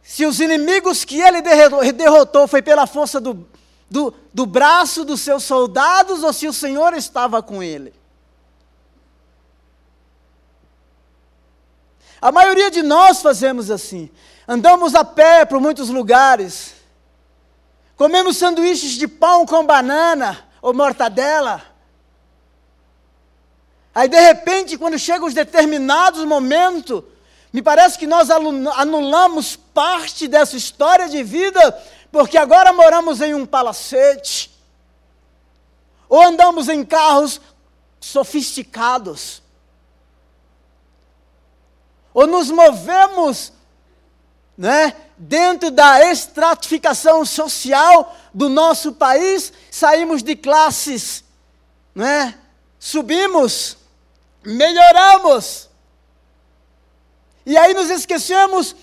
se 0.03 0.27
os 0.27 0.41
inimigos 0.41 1.05
que 1.05 1.21
ele 1.21 1.41
derrotou 1.93 2.49
foi 2.49 2.61
pela 2.61 2.87
força 2.87 3.21
do, 3.21 3.47
do, 3.89 4.13
do 4.35 4.45
braço 4.45 5.05
dos 5.05 5.21
seus 5.21 5.45
soldados 5.45 6.25
ou 6.25 6.33
se 6.33 6.49
o 6.49 6.53
Senhor 6.53 6.95
estava 6.95 7.43
com 7.43 7.63
ele. 7.63 7.95
A 12.21 12.33
maioria 12.33 12.71
de 12.71 12.83
nós 12.83 13.23
fazemos 13.23 13.71
assim. 13.71 14.11
Andamos 14.49 14.95
a 14.95 15.05
pé 15.05 15.45
por 15.45 15.61
muitos 15.61 15.89
lugares 15.89 16.77
Comemos 17.97 18.37
sanduíches 18.37 18.93
de 18.93 19.09
pão 19.09 19.47
com 19.47 19.65
banana 19.65 20.47
ou 20.61 20.75
mortadela. 20.75 21.63
Aí, 23.97 24.11
de 24.11 24.21
repente, 24.21 24.77
quando 24.77 24.99
chegam 24.99 25.27
os 25.27 25.33
determinados 25.33 26.23
momentos, 26.27 27.03
me 27.51 27.63
parece 27.63 27.99
que 27.99 28.07
nós 28.07 28.29
anulamos 28.29 29.57
parte 29.57 30.29
dessa 30.29 30.55
história 30.55 31.09
de 31.09 31.23
vida, 31.23 31.73
porque 32.13 32.37
agora 32.37 32.75
moramos 32.75 33.23
em 33.23 33.33
um 33.33 33.47
palacete, 33.47 34.55
ou 36.11 36.23
andamos 36.23 36.69
em 36.69 36.85
carros 36.85 37.41
sofisticados, 37.99 39.43
ou 42.13 42.27
nos 42.27 42.51
movemos 42.51 43.51
né, 44.59 44.95
dentro 45.17 45.71
da 45.71 46.05
estratificação 46.13 47.25
social 47.25 48.15
do 48.35 48.51
nosso 48.51 48.93
país, 48.93 49.55
saímos 49.71 50.23
de 50.23 50.37
classes, 50.37 51.25
né, 51.95 52.39
subimos, 52.79 53.86
melhoramos. 54.47 55.69
E 57.45 57.57
aí 57.57 57.75
nos 57.75 57.91
esquecemos 57.91 58.75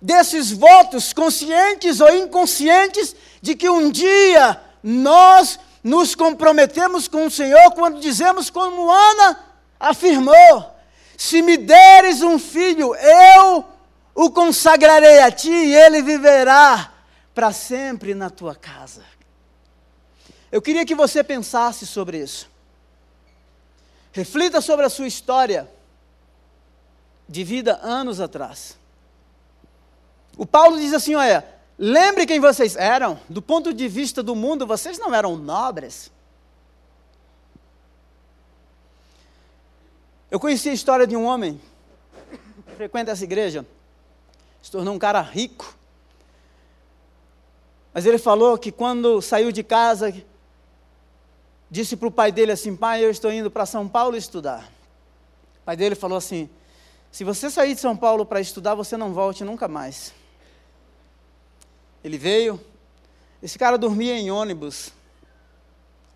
desses 0.00 0.50
votos, 0.50 1.12
conscientes 1.12 2.00
ou 2.00 2.14
inconscientes, 2.14 3.14
de 3.40 3.54
que 3.54 3.68
um 3.68 3.90
dia 3.90 4.60
nós 4.82 5.58
nos 5.84 6.14
comprometemos 6.14 7.06
com 7.06 7.26
o 7.26 7.30
Senhor 7.30 7.70
quando 7.72 8.00
dizemos, 8.00 8.50
como 8.50 8.90
Ana 8.90 9.38
afirmou: 9.78 10.74
se 11.16 11.42
me 11.42 11.56
deres 11.56 12.22
um 12.22 12.38
filho, 12.38 12.94
eu 12.94 13.64
o 14.14 14.30
consagrarei 14.30 15.20
a 15.20 15.30
ti 15.30 15.50
e 15.50 15.74
ele 15.74 16.02
viverá 16.02 16.92
para 17.34 17.52
sempre 17.52 18.14
na 18.14 18.28
tua 18.28 18.54
casa. 18.54 19.02
Eu 20.50 20.60
queria 20.60 20.84
que 20.84 20.94
você 20.94 21.22
pensasse 21.22 21.86
sobre 21.86 22.18
isso. 22.18 22.49
Reflita 24.12 24.60
sobre 24.60 24.84
a 24.84 24.90
sua 24.90 25.06
história 25.06 25.70
de 27.28 27.44
vida 27.44 27.78
anos 27.82 28.20
atrás. 28.20 28.76
O 30.36 30.44
Paulo 30.44 30.78
diz 30.78 30.92
assim: 30.92 31.14
olha, 31.14 31.46
lembre 31.78 32.26
quem 32.26 32.40
vocês 32.40 32.74
eram, 32.76 33.20
do 33.28 33.40
ponto 33.40 33.72
de 33.72 33.86
vista 33.86 34.22
do 34.22 34.34
mundo, 34.34 34.66
vocês 34.66 34.98
não 34.98 35.14
eram 35.14 35.36
nobres. 35.36 36.10
Eu 40.30 40.38
conheci 40.38 40.68
a 40.68 40.72
história 40.72 41.06
de 41.06 41.16
um 41.16 41.24
homem, 41.24 41.60
frequenta 42.76 43.10
essa 43.10 43.24
igreja, 43.24 43.66
se 44.62 44.70
tornou 44.70 44.94
um 44.94 44.98
cara 44.98 45.20
rico. 45.20 45.76
Mas 47.92 48.06
ele 48.06 48.18
falou 48.18 48.56
que 48.56 48.70
quando 48.70 49.20
saiu 49.20 49.50
de 49.50 49.64
casa, 49.64 50.14
disse 51.70 51.96
para 51.96 52.08
o 52.08 52.10
pai 52.10 52.32
dele 52.32 52.52
assim: 52.52 52.74
Pai, 52.74 53.04
eu 53.04 53.10
estou 53.10 53.32
indo 53.32 53.50
para 53.50 53.64
São 53.64 53.88
Paulo 53.88 54.16
estudar. 54.16 54.64
O 55.62 55.64
pai 55.64 55.76
dele 55.76 55.94
falou 55.94 56.18
assim: 56.18 56.50
Se 57.12 57.22
você 57.22 57.48
sair 57.48 57.74
de 57.74 57.80
São 57.80 57.96
Paulo 57.96 58.26
para 58.26 58.40
estudar, 58.40 58.74
você 58.74 58.96
não 58.96 59.12
volte 59.12 59.44
nunca 59.44 59.68
mais. 59.68 60.12
Ele 62.02 62.18
veio, 62.18 62.58
esse 63.42 63.58
cara 63.58 63.76
dormia 63.76 64.18
em 64.18 64.30
ônibus, 64.30 64.90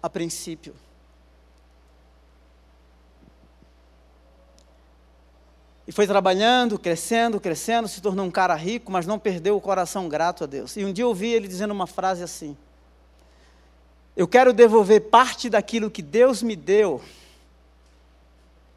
a 0.03 0.09
princípio. 0.09 0.75
E 5.87 5.93
foi 5.93 6.07
trabalhando, 6.07 6.79
crescendo, 6.79 7.39
crescendo, 7.39 7.87
se 7.87 8.01
tornou 8.01 8.25
um 8.25 8.31
cara 8.31 8.55
rico, 8.55 8.91
mas 8.91 9.07
não 9.07 9.19
perdeu 9.19 9.55
o 9.55 9.61
coração 9.61 10.09
grato 10.09 10.45
a 10.45 10.47
Deus. 10.47 10.75
E 10.79 10.85
um 10.85 10.93
dia 10.93 11.05
eu 11.05 11.09
ouvi 11.09 11.29
ele 11.29 11.47
dizendo 11.47 11.73
uma 11.73 11.87
frase 11.87 12.23
assim: 12.23 12.57
Eu 14.17 14.29
quero 14.29 14.53
devolver 14.53 15.11
parte 15.11 15.51
daquilo 15.51 15.91
que 15.91 16.03
Deus 16.03 16.43
me 16.43 16.55
deu 16.55 17.03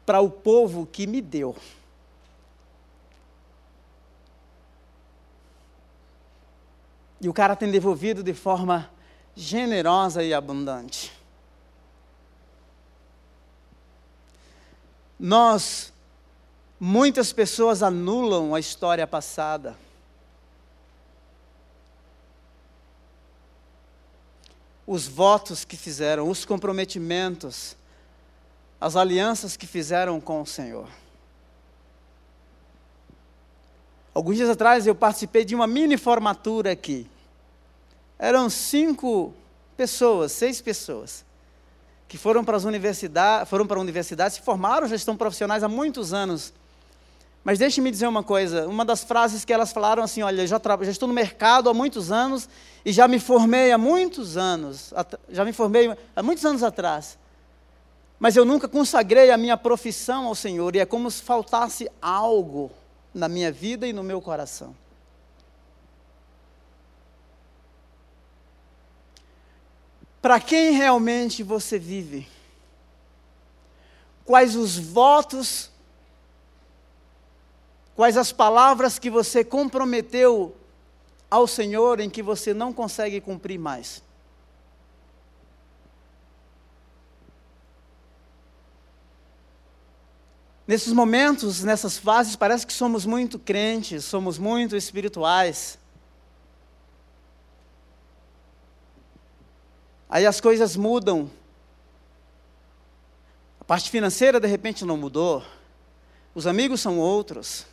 para 0.04 0.20
o 0.20 0.30
povo 0.30 0.86
que 0.86 1.06
me 1.06 1.20
deu. 1.20 1.54
E 7.20 7.28
o 7.28 7.32
cara 7.32 7.54
tem 7.54 7.70
devolvido 7.70 8.22
de 8.22 8.34
forma 8.34 8.90
generosa 9.36 10.22
e 10.24 10.34
abundante. 10.34 11.12
Nós, 15.18 15.92
muitas 16.78 17.32
pessoas 17.32 17.82
anulam 17.82 18.54
a 18.54 18.60
história 18.60 19.06
passada. 19.06 19.76
Os 24.90 25.06
votos 25.06 25.66
que 25.66 25.76
fizeram, 25.76 26.30
os 26.30 26.46
comprometimentos, 26.46 27.76
as 28.80 28.96
alianças 28.96 29.54
que 29.54 29.66
fizeram 29.66 30.18
com 30.18 30.40
o 30.40 30.46
Senhor. 30.46 30.88
Alguns 34.14 34.36
dias 34.36 34.48
atrás 34.48 34.86
eu 34.86 34.94
participei 34.94 35.44
de 35.44 35.54
uma 35.54 35.66
mini 35.66 35.98
formatura 35.98 36.72
aqui. 36.72 37.06
Eram 38.18 38.48
cinco 38.48 39.34
pessoas, 39.76 40.32
seis 40.32 40.62
pessoas, 40.62 41.22
que 42.08 42.16
foram 42.16 42.42
para 42.42 42.56
as 42.56 42.64
universidades, 42.64 43.50
foram 43.50 43.66
para 43.66 43.76
a 43.76 43.82
universidade, 43.82 44.36
se 44.36 44.40
formaram, 44.40 44.88
já 44.88 44.96
estão 44.96 45.18
profissionais 45.18 45.62
há 45.62 45.68
muitos 45.68 46.14
anos. 46.14 46.54
Mas 47.48 47.58
deixe-me 47.58 47.90
dizer 47.90 48.06
uma 48.06 48.22
coisa, 48.22 48.68
uma 48.68 48.84
das 48.84 49.02
frases 49.02 49.42
que 49.42 49.54
elas 49.54 49.72
falaram 49.72 50.02
assim, 50.02 50.20
olha, 50.20 50.46
já, 50.46 50.60
já 50.82 50.90
estou 50.90 51.08
no 51.08 51.14
mercado 51.14 51.70
há 51.70 51.72
muitos 51.72 52.12
anos 52.12 52.46
e 52.84 52.92
já 52.92 53.08
me 53.08 53.18
formei 53.18 53.72
há 53.72 53.78
muitos 53.78 54.36
anos, 54.36 54.92
já 55.30 55.46
me 55.46 55.54
formei 55.54 55.96
há 56.14 56.22
muitos 56.22 56.44
anos 56.44 56.62
atrás. 56.62 57.18
Mas 58.18 58.36
eu 58.36 58.44
nunca 58.44 58.68
consagrei 58.68 59.30
a 59.30 59.38
minha 59.38 59.56
profissão 59.56 60.26
ao 60.26 60.34
Senhor 60.34 60.76
e 60.76 60.80
é 60.80 60.84
como 60.84 61.10
se 61.10 61.22
faltasse 61.22 61.90
algo 62.02 62.70
na 63.14 63.30
minha 63.30 63.50
vida 63.50 63.86
e 63.86 63.94
no 63.94 64.02
meu 64.02 64.20
coração. 64.20 64.76
Para 70.20 70.38
quem 70.38 70.72
realmente 70.72 71.42
você 71.42 71.78
vive? 71.78 72.28
Quais 74.26 74.54
os 74.54 74.76
votos, 74.76 75.70
quais 77.98 78.16
as 78.16 78.30
palavras 78.30 78.96
que 78.96 79.10
você 79.10 79.42
comprometeu 79.42 80.56
ao 81.28 81.48
Senhor 81.48 81.98
em 81.98 82.08
que 82.08 82.22
você 82.22 82.54
não 82.54 82.72
consegue 82.72 83.20
cumprir 83.20 83.58
mais? 83.58 84.04
Nesses 90.64 90.92
momentos, 90.92 91.64
nessas 91.64 91.98
fases, 91.98 92.36
parece 92.36 92.64
que 92.64 92.72
somos 92.72 93.04
muito 93.04 93.36
crentes, 93.36 94.04
somos 94.04 94.38
muito 94.38 94.76
espirituais. 94.76 95.76
Aí 100.08 100.24
as 100.24 100.40
coisas 100.40 100.76
mudam. 100.76 101.28
A 103.60 103.64
parte 103.64 103.90
financeira, 103.90 104.38
de 104.38 104.46
repente, 104.46 104.84
não 104.84 104.96
mudou. 104.96 105.44
Os 106.32 106.46
amigos 106.46 106.80
são 106.80 107.00
outros. 107.00 107.66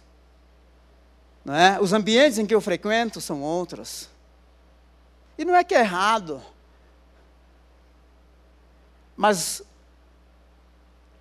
Não 1.46 1.54
é? 1.54 1.80
Os 1.80 1.94
ambientes 1.94 2.40
em 2.40 2.46
que 2.46 2.56
eu 2.56 2.60
frequento 2.60 3.22
são 3.22 3.44
outros. 3.44 4.10
E 5.38 5.46
não 5.46 5.56
é 5.56 5.64
que 5.64 5.76
é 5.76 5.80
errado. 5.80 6.42
Mas 9.16 9.62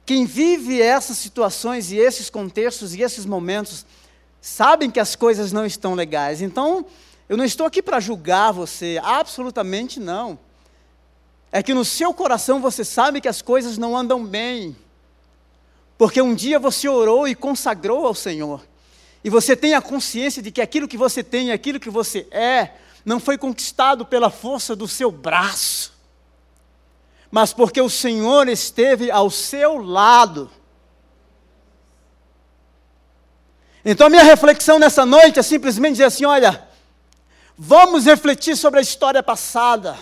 quem 0.07 0.25
vive 0.25 0.81
essas 0.81 1.19
situações 1.19 1.93
e 1.93 1.99
esses 1.99 2.31
contextos 2.31 2.95
e 2.95 3.03
esses 3.03 3.27
momentos, 3.27 3.87
sabem 4.41 4.91
que 4.91 5.01
as 5.01 5.15
coisas 5.15 5.53
não 5.53 5.65
estão 5.65 5.95
legais. 5.95 6.43
Então, 6.43 6.85
eu 7.29 7.37
não 7.37 7.45
estou 7.45 7.67
aqui 7.67 7.83
para 7.83 8.01
julgar 8.01 8.53
você, 8.53 9.01
absolutamente 9.03 9.99
não. 9.99 10.39
É 11.51 11.63
que 11.63 11.73
no 11.73 11.85
seu 11.85 12.13
coração 12.13 12.61
você 12.61 12.85
sabe 12.85 13.21
que 13.21 13.29
as 13.29 13.41
coisas 13.41 13.79
não 13.79 13.97
andam 13.97 14.25
bem. 14.25 14.77
Porque 15.97 16.21
um 16.21 16.35
dia 16.35 16.59
você 16.59 16.89
orou 16.89 17.29
e 17.29 17.35
consagrou 17.35 18.07
ao 18.07 18.15
Senhor. 18.15 18.63
E 19.25 19.31
você 19.31 19.57
tem 19.57 19.75
a 19.75 19.83
consciência 19.83 20.41
de 20.41 20.53
que 20.53 20.61
aquilo 20.61 20.87
que 20.87 20.99
você 20.99 21.25
tem, 21.25 21.51
aquilo 21.51 21.81
que 21.81 21.91
você 21.91 22.29
é, 22.31 22.75
não 23.05 23.19
foi 23.19 23.37
conquistado 23.37 24.05
pela 24.05 24.31
força 24.31 24.77
do 24.77 24.87
seu 24.87 25.11
braço 25.11 25.95
mas 27.35 27.53
porque 27.53 27.81
o 27.81 27.91
Senhor 27.91 28.49
esteve 28.49 29.11
ao 29.11 29.29
seu 29.29 29.79
lado. 29.79 30.49
Então, 33.85 34.07
a 34.07 34.11
minha 34.11 34.23
reflexão 34.23 34.79
nessa 34.79 35.05
noite 35.05 35.41
é 35.41 35.43
simplesmente 35.43 35.95
dizer 35.95 36.05
assim: 36.05 36.25
olha, 36.25 36.69
vamos 37.59 38.05
refletir 38.05 38.57
sobre 38.57 38.79
a 38.79 38.83
história 38.85 39.21
passada. 39.21 39.99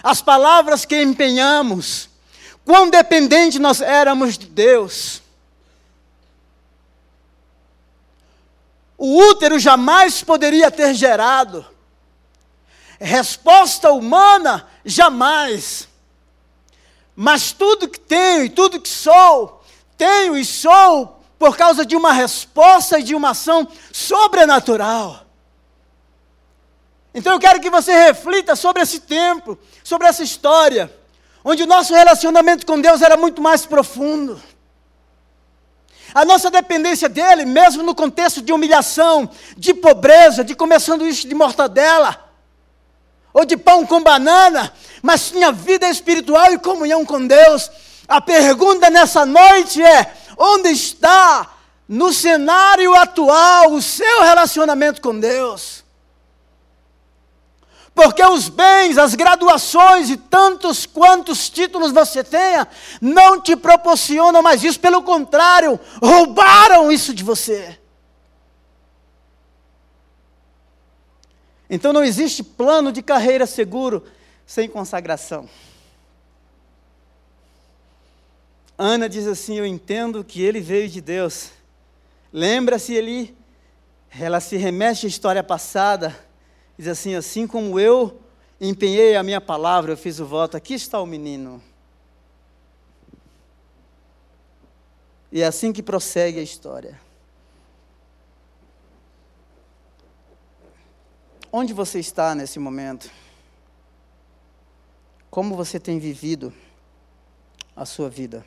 As 0.00 0.22
palavras 0.22 0.84
que 0.84 1.02
empenhamos, 1.02 2.08
quão 2.64 2.88
dependente 2.88 3.58
nós 3.58 3.80
éramos 3.80 4.38
de 4.38 4.46
Deus. 4.46 5.20
O 8.98 9.16
útero 9.30 9.60
jamais 9.60 10.24
poderia 10.24 10.72
ter 10.72 10.92
gerado. 10.92 11.64
Resposta 12.98 13.92
humana, 13.92 14.66
jamais. 14.84 15.88
Mas 17.14 17.52
tudo 17.52 17.88
que 17.88 18.00
tenho 18.00 18.44
e 18.44 18.50
tudo 18.50 18.80
que 18.80 18.88
sou, 18.88 19.62
tenho 19.96 20.36
e 20.36 20.44
sou 20.44 21.22
por 21.38 21.56
causa 21.56 21.86
de 21.86 21.94
uma 21.94 22.12
resposta 22.12 22.98
e 22.98 23.04
de 23.04 23.14
uma 23.14 23.30
ação 23.30 23.68
sobrenatural. 23.92 25.24
Então 27.14 27.32
eu 27.32 27.38
quero 27.38 27.60
que 27.60 27.70
você 27.70 27.92
reflita 27.92 28.56
sobre 28.56 28.82
esse 28.82 29.00
tempo, 29.00 29.56
sobre 29.84 30.08
essa 30.08 30.24
história, 30.24 30.92
onde 31.44 31.62
o 31.62 31.66
nosso 31.66 31.94
relacionamento 31.94 32.66
com 32.66 32.80
Deus 32.80 33.00
era 33.00 33.16
muito 33.16 33.40
mais 33.40 33.64
profundo. 33.64 34.42
A 36.14 36.24
nossa 36.24 36.50
dependência 36.50 37.08
dele, 37.08 37.44
mesmo 37.44 37.82
no 37.82 37.94
contexto 37.94 38.40
de 38.40 38.52
humilhação, 38.52 39.28
de 39.56 39.74
pobreza, 39.74 40.42
de 40.42 40.54
comer 40.54 40.80
sanduíche 40.80 41.28
de 41.28 41.34
mortadela, 41.34 42.28
ou 43.32 43.44
de 43.44 43.56
pão 43.56 43.86
com 43.86 44.02
banana, 44.02 44.72
mas 45.02 45.30
tinha 45.30 45.52
vida 45.52 45.88
espiritual 45.88 46.52
e 46.52 46.58
comunhão 46.58 47.04
com 47.04 47.26
Deus. 47.26 47.70
A 48.08 48.20
pergunta 48.20 48.90
nessa 48.90 49.26
noite 49.26 49.82
é: 49.82 50.12
onde 50.36 50.70
está 50.70 51.46
no 51.86 52.12
cenário 52.12 52.94
atual 52.94 53.72
o 53.72 53.82
seu 53.82 54.22
relacionamento 54.22 55.00
com 55.00 55.18
Deus? 55.18 55.77
Porque 57.98 58.24
os 58.24 58.48
bens, 58.48 58.96
as 58.96 59.16
graduações 59.16 60.08
e 60.08 60.16
tantos 60.16 60.86
quantos 60.86 61.50
títulos 61.50 61.90
você 61.90 62.22
tenha, 62.22 62.68
não 63.00 63.40
te 63.40 63.56
proporcionam 63.56 64.40
mais 64.40 64.62
isso, 64.62 64.78
pelo 64.78 65.02
contrário, 65.02 65.80
roubaram 66.00 66.92
isso 66.92 67.12
de 67.12 67.24
você. 67.24 67.76
Então 71.68 71.92
não 71.92 72.04
existe 72.04 72.44
plano 72.44 72.92
de 72.92 73.02
carreira 73.02 73.46
seguro 73.46 74.04
sem 74.46 74.68
consagração. 74.68 75.48
Ana 78.78 79.08
diz 79.08 79.26
assim: 79.26 79.58
Eu 79.58 79.66
entendo 79.66 80.22
que 80.22 80.40
ele 80.40 80.60
veio 80.60 80.88
de 80.88 81.00
Deus. 81.00 81.50
Lembra-se 82.32 82.94
ele, 82.94 83.36
ela 84.20 84.38
se 84.38 84.56
remete 84.56 85.04
à 85.04 85.08
história 85.08 85.42
passada, 85.42 86.27
diz 86.78 86.86
assim: 86.86 87.14
Assim 87.16 87.46
como 87.46 87.78
eu 87.78 88.20
empenhei 88.60 89.16
a 89.16 89.22
minha 89.22 89.40
palavra, 89.40 89.92
eu 89.92 89.96
fiz 89.96 90.20
o 90.20 90.26
voto, 90.26 90.56
aqui 90.56 90.74
está 90.74 91.00
o 91.00 91.06
menino. 91.06 91.60
E 95.30 95.42
é 95.42 95.46
assim 95.46 95.72
que 95.72 95.82
prossegue 95.82 96.38
a 96.38 96.42
história. 96.42 96.98
Onde 101.52 101.72
você 101.72 101.98
está 101.98 102.34
nesse 102.34 102.58
momento? 102.58 103.10
Como 105.30 105.56
você 105.56 105.78
tem 105.80 105.98
vivido 105.98 106.52
a 107.74 107.84
sua 107.84 108.08
vida? 108.08 108.44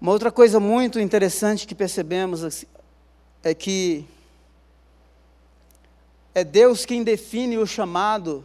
Uma 0.00 0.12
outra 0.12 0.30
coisa 0.30 0.60
muito 0.60 1.00
interessante 1.00 1.66
que 1.66 1.74
percebemos 1.74 2.44
assim, 2.44 2.66
é 3.42 3.52
que 3.52 4.06
é 6.32 6.44
Deus 6.44 6.86
quem 6.86 7.02
define 7.02 7.58
o 7.58 7.66
chamado 7.66 8.44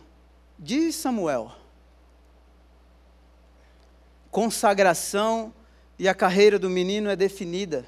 de 0.57 0.91
Samuel. 0.91 1.51
Consagração 4.31 5.53
e 5.99 6.07
a 6.07 6.15
carreira 6.15 6.57
do 6.57 6.71
menino 6.71 7.07
é 7.07 7.15
definida. 7.15 7.85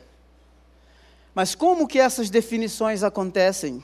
Mas 1.33 1.55
como 1.55 1.87
que 1.87 1.99
essas 1.99 2.29
definições 2.29 3.01
acontecem? 3.01 3.83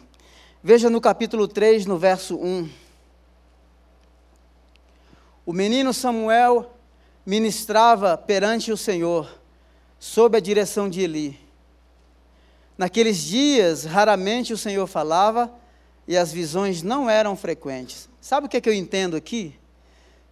Veja 0.63 0.91
no 0.91 1.01
capítulo 1.01 1.47
3, 1.47 1.87
no 1.87 1.97
verso 1.97 2.37
1. 2.37 2.69
O 5.43 5.51
menino 5.51 5.91
Samuel 5.91 6.71
ministrava 7.25 8.15
perante 8.15 8.71
o 8.71 8.77
Senhor, 8.77 9.40
sob 10.01 10.35
a 10.35 10.41
direção 10.41 10.89
de 10.89 10.99
Eli. 10.99 11.39
Naqueles 12.75 13.19
dias, 13.19 13.85
raramente 13.85 14.51
o 14.51 14.57
Senhor 14.57 14.87
falava 14.87 15.53
e 16.07 16.17
as 16.17 16.33
visões 16.33 16.81
não 16.81 17.07
eram 17.07 17.35
frequentes. 17.35 18.09
Sabe 18.19 18.47
o 18.47 18.49
que, 18.49 18.57
é 18.57 18.61
que 18.61 18.67
eu 18.67 18.73
entendo 18.73 19.15
aqui? 19.15 19.55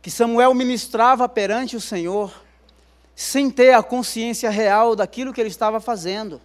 Que 0.02 0.10
Samuel 0.10 0.56
ministrava 0.56 1.30
perante 1.30 1.76
o 1.76 1.82
Senhor 1.82 2.34
sem 3.16 3.52
ter 3.52 3.74
a 3.74 3.84
consciência 3.84 4.50
real 4.50 4.96
daquilo 4.96 5.32
que 5.32 5.40
ele 5.40 5.50
estava 5.50 5.80
fazendo. 5.80 6.42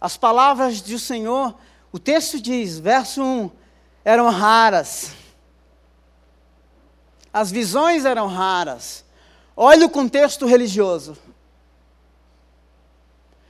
As 0.00 0.16
palavras 0.16 0.80
do 0.80 0.96
Senhor, 0.96 1.58
o 1.90 1.98
texto 1.98 2.40
diz, 2.40 2.78
verso 2.78 3.20
1, 3.20 3.50
eram 4.04 4.30
raras. 4.30 5.10
As 7.32 7.50
visões 7.50 8.04
eram 8.04 8.26
raras. 8.26 9.04
Olha 9.56 9.86
o 9.86 9.90
contexto 9.90 10.46
religioso. 10.46 11.16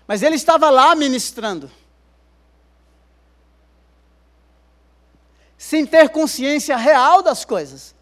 Mas 0.06 0.22
ele 0.22 0.36
estava 0.36 0.70
lá 0.70 0.94
ministrando. 0.94 1.70
Sem 5.56 5.84
ter 5.84 6.08
consciência 6.08 6.76
real 6.76 7.22
das 7.22 7.44
coisas. 7.44 7.94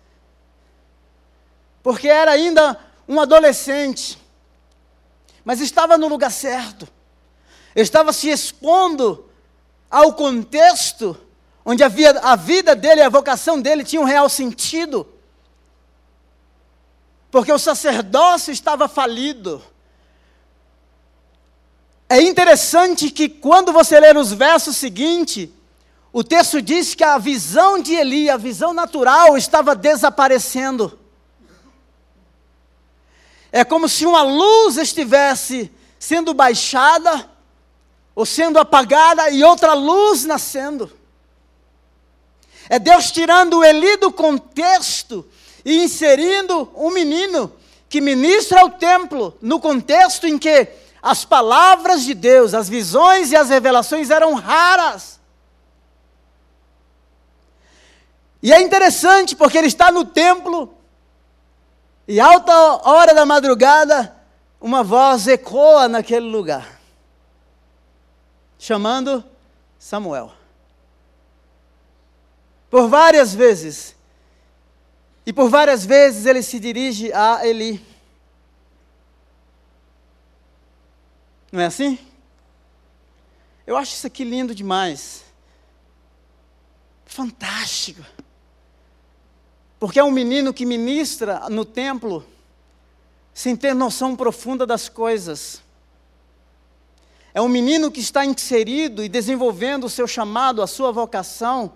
Porque 1.82 2.08
era 2.08 2.30
ainda 2.30 2.78
um 3.08 3.20
adolescente. 3.20 4.18
Mas 5.44 5.60
estava 5.60 5.98
no 5.98 6.08
lugar 6.08 6.30
certo. 6.30 6.88
Estava 7.74 8.12
se 8.12 8.28
expondo 8.28 9.28
ao 9.90 10.14
contexto 10.14 11.20
onde 11.64 11.82
havia 11.82 12.10
a 12.20 12.36
vida 12.36 12.76
dele, 12.76 13.02
a 13.02 13.08
vocação 13.08 13.60
dele 13.60 13.82
tinha 13.82 14.00
um 14.00 14.04
real 14.04 14.28
sentido. 14.28 15.15
Porque 17.36 17.52
o 17.52 17.58
sacerdócio 17.58 18.50
estava 18.50 18.88
falido. 18.88 19.62
É 22.08 22.18
interessante 22.18 23.10
que 23.10 23.28
quando 23.28 23.74
você 23.74 24.00
ler 24.00 24.16
os 24.16 24.32
versos 24.32 24.74
seguintes, 24.74 25.50
o 26.14 26.24
texto 26.24 26.62
diz 26.62 26.94
que 26.94 27.04
a 27.04 27.18
visão 27.18 27.78
de 27.78 27.92
Eli, 27.92 28.30
a 28.30 28.38
visão 28.38 28.72
natural, 28.72 29.36
estava 29.36 29.74
desaparecendo. 29.74 30.98
É 33.52 33.64
como 33.64 33.86
se 33.86 34.06
uma 34.06 34.22
luz 34.22 34.78
estivesse 34.78 35.70
sendo 35.98 36.32
baixada 36.32 37.30
ou 38.14 38.24
sendo 38.24 38.58
apagada 38.58 39.28
e 39.28 39.44
outra 39.44 39.74
luz 39.74 40.24
nascendo. 40.24 40.90
É 42.70 42.78
Deus 42.78 43.10
tirando 43.10 43.62
Eli 43.62 43.98
do 43.98 44.10
contexto 44.10 45.30
e 45.66 45.82
inserindo 45.82 46.70
um 46.76 46.90
menino 46.90 47.52
que 47.88 48.00
ministra 48.00 48.60
ao 48.60 48.70
templo 48.70 49.36
no 49.42 49.58
contexto 49.58 50.24
em 50.24 50.38
que 50.38 50.68
as 51.02 51.24
palavras 51.24 52.04
de 52.04 52.14
Deus, 52.14 52.54
as 52.54 52.68
visões 52.68 53.32
e 53.32 53.36
as 53.36 53.48
revelações 53.48 54.08
eram 54.10 54.34
raras. 54.34 55.18
E 58.40 58.52
é 58.52 58.60
interessante 58.60 59.34
porque 59.34 59.58
ele 59.58 59.66
está 59.66 59.90
no 59.90 60.04
templo 60.04 60.72
e 62.06 62.20
alta 62.20 62.54
hora 62.88 63.12
da 63.12 63.26
madrugada 63.26 64.14
uma 64.60 64.84
voz 64.84 65.26
ecoa 65.26 65.88
naquele 65.88 66.26
lugar, 66.26 66.80
chamando 68.56 69.24
Samuel 69.80 70.32
por 72.70 72.88
várias 72.88 73.34
vezes. 73.34 73.95
E 75.26 75.32
por 75.32 75.50
várias 75.50 75.84
vezes 75.84 76.24
ele 76.24 76.40
se 76.40 76.60
dirige 76.60 77.12
a 77.12 77.44
Eli. 77.44 77.84
Não 81.50 81.60
é 81.60 81.66
assim? 81.66 81.98
Eu 83.66 83.76
acho 83.76 83.92
isso 83.92 84.06
aqui 84.06 84.22
lindo 84.22 84.54
demais. 84.54 85.24
Fantástico. 87.04 88.04
Porque 89.80 89.98
é 89.98 90.04
um 90.04 90.12
menino 90.12 90.54
que 90.54 90.64
ministra 90.64 91.48
no 91.50 91.64
templo 91.64 92.24
sem 93.34 93.56
ter 93.56 93.74
noção 93.74 94.14
profunda 94.14 94.64
das 94.64 94.88
coisas. 94.88 95.60
É 97.34 97.42
um 97.42 97.48
menino 97.48 97.90
que 97.90 98.00
está 98.00 98.24
inserido 98.24 99.02
e 99.02 99.08
desenvolvendo 99.08 99.84
o 99.84 99.90
seu 99.90 100.06
chamado, 100.06 100.62
a 100.62 100.66
sua 100.68 100.92
vocação 100.92 101.72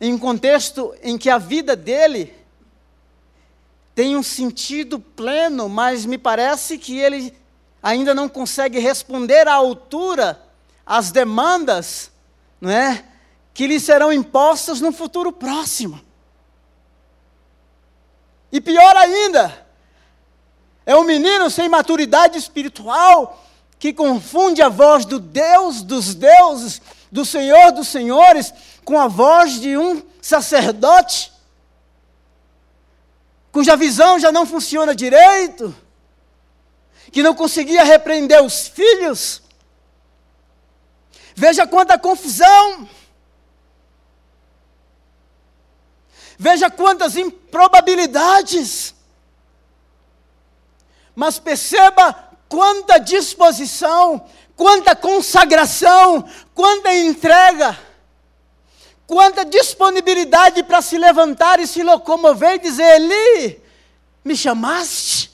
em 0.00 0.12
um 0.12 0.18
contexto 0.18 0.94
em 1.02 1.16
que 1.16 1.28
a 1.30 1.38
vida 1.38 1.74
dele 1.74 2.39
tem 3.94 4.16
um 4.16 4.22
sentido 4.22 4.98
pleno, 4.98 5.68
mas 5.68 6.06
me 6.06 6.16
parece 6.16 6.78
que 6.78 6.98
ele 6.98 7.34
ainda 7.82 8.14
não 8.14 8.28
consegue 8.28 8.78
responder 8.78 9.48
à 9.48 9.54
altura 9.54 10.40
às 10.86 11.10
demandas, 11.10 12.10
não 12.60 12.70
é, 12.70 13.04
que 13.54 13.66
lhe 13.66 13.78
serão 13.78 14.12
impostas 14.12 14.80
no 14.80 14.92
futuro 14.92 15.32
próximo. 15.32 16.00
E 18.50 18.60
pior 18.60 18.96
ainda, 18.96 19.66
é 20.84 20.96
um 20.96 21.04
menino 21.04 21.48
sem 21.48 21.68
maturidade 21.68 22.36
espiritual 22.36 23.44
que 23.78 23.92
confunde 23.92 24.60
a 24.60 24.68
voz 24.68 25.04
do 25.04 25.20
Deus 25.20 25.82
dos 25.82 26.14
deuses, 26.14 26.82
do 27.10 27.24
Senhor 27.24 27.72
dos 27.72 27.88
senhores, 27.88 28.52
com 28.84 28.98
a 28.98 29.06
voz 29.06 29.60
de 29.60 29.76
um 29.76 30.02
sacerdote, 30.20 31.32
cuja 33.52 33.76
visão 33.76 34.18
já 34.18 34.30
não 34.30 34.46
funciona 34.46 34.94
direito, 34.94 35.74
que 37.10 37.22
não 37.22 37.34
conseguia 37.34 37.82
repreender 37.84 38.42
os 38.42 38.68
filhos. 38.68 39.42
Veja 41.34 41.66
quanta 41.66 41.98
confusão. 41.98 42.88
Veja 46.38 46.70
quantas 46.70 47.16
improbabilidades. 47.16 48.94
Mas 51.14 51.38
perceba 51.38 52.12
quanta 52.48 52.98
disposição, 52.98 54.26
quanta 54.56 54.94
consagração, 54.94 56.28
quanta 56.54 56.94
entrega 56.94 57.89
quanta 59.10 59.44
disponibilidade 59.44 60.62
para 60.62 60.80
se 60.80 60.96
levantar 60.96 61.58
e 61.58 61.66
se 61.66 61.82
locomover 61.82 62.54
e 62.54 62.58
dizer: 62.60 63.00
Eli, 63.00 63.60
me 64.24 64.36
chamaste? 64.36 65.32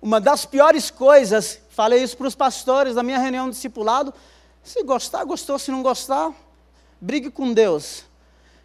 Uma 0.00 0.20
das 0.20 0.46
piores 0.46 0.88
coisas, 0.88 1.60
falei 1.70 2.00
isso 2.00 2.16
para 2.16 2.28
os 2.28 2.36
pastores 2.36 2.94
da 2.94 3.02
minha 3.02 3.18
reunião 3.18 3.46
de 3.50 3.56
discipulado: 3.56 4.14
se 4.62 4.84
gostar, 4.84 5.24
gostou, 5.24 5.58
se 5.58 5.72
não 5.72 5.82
gostar, 5.82 6.32
brigue 7.00 7.28
com 7.28 7.52
Deus. 7.52 8.04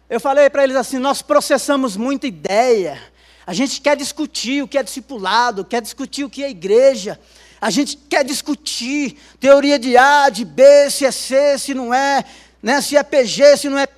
Eu 0.08 0.20
falei 0.20 0.48
para 0.48 0.62
eles 0.62 0.76
assim: 0.76 0.98
nós 0.98 1.20
processamos 1.20 1.96
muita 1.96 2.28
ideia, 2.28 3.02
a 3.44 3.52
gente 3.52 3.80
quer 3.80 3.96
discutir 3.96 4.62
o 4.62 4.68
que 4.68 4.78
é 4.78 4.84
discipulado, 4.84 5.64
quer 5.64 5.82
discutir 5.82 6.22
o 6.22 6.30
que 6.30 6.44
é 6.44 6.48
igreja, 6.48 7.18
a 7.66 7.70
gente 7.70 7.96
quer 7.96 8.24
discutir 8.24 9.18
teoria 9.40 9.76
de 9.76 9.96
A, 9.96 10.28
de 10.28 10.44
B, 10.44 10.88
se 10.88 11.04
é 11.04 11.10
C, 11.10 11.58
se 11.58 11.74
não 11.74 11.92
é, 11.92 12.24
né? 12.62 12.80
se 12.80 12.96
é 12.96 13.02
PG, 13.02 13.56
se 13.56 13.68
não 13.68 13.76
é 13.76 13.88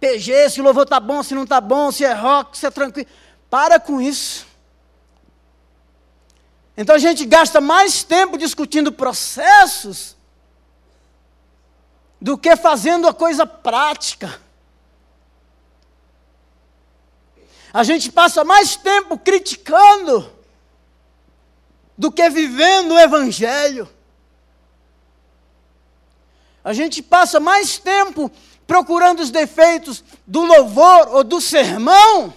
PG, 0.00 0.48
se 0.48 0.60
o 0.62 0.64
louvor 0.64 0.84
está 0.84 0.98
bom, 0.98 1.22
se 1.22 1.34
não 1.34 1.42
está 1.42 1.60
bom, 1.60 1.92
se 1.92 2.06
é 2.06 2.14
rock, 2.14 2.56
se 2.56 2.64
é 2.64 2.70
tranquilo. 2.70 3.06
Para 3.50 3.78
com 3.78 4.00
isso. 4.00 4.46
Então 6.74 6.96
a 6.96 6.98
gente 6.98 7.26
gasta 7.26 7.60
mais 7.60 8.02
tempo 8.02 8.38
discutindo 8.38 8.90
processos 8.90 10.16
do 12.18 12.38
que 12.38 12.56
fazendo 12.56 13.06
a 13.06 13.12
coisa 13.12 13.44
prática. 13.44 14.40
A 17.74 17.82
gente 17.82 18.10
passa 18.10 18.42
mais 18.42 18.74
tempo 18.74 19.18
criticando 19.18 20.37
do 21.98 22.12
que 22.12 22.30
vivendo 22.30 22.92
o 22.92 22.98
Evangelho. 22.98 23.88
A 26.62 26.72
gente 26.72 27.02
passa 27.02 27.40
mais 27.40 27.76
tempo 27.76 28.30
procurando 28.66 29.20
os 29.20 29.30
defeitos 29.30 30.04
do 30.24 30.42
louvor 30.42 31.08
ou 31.08 31.24
do 31.24 31.40
sermão 31.40 32.32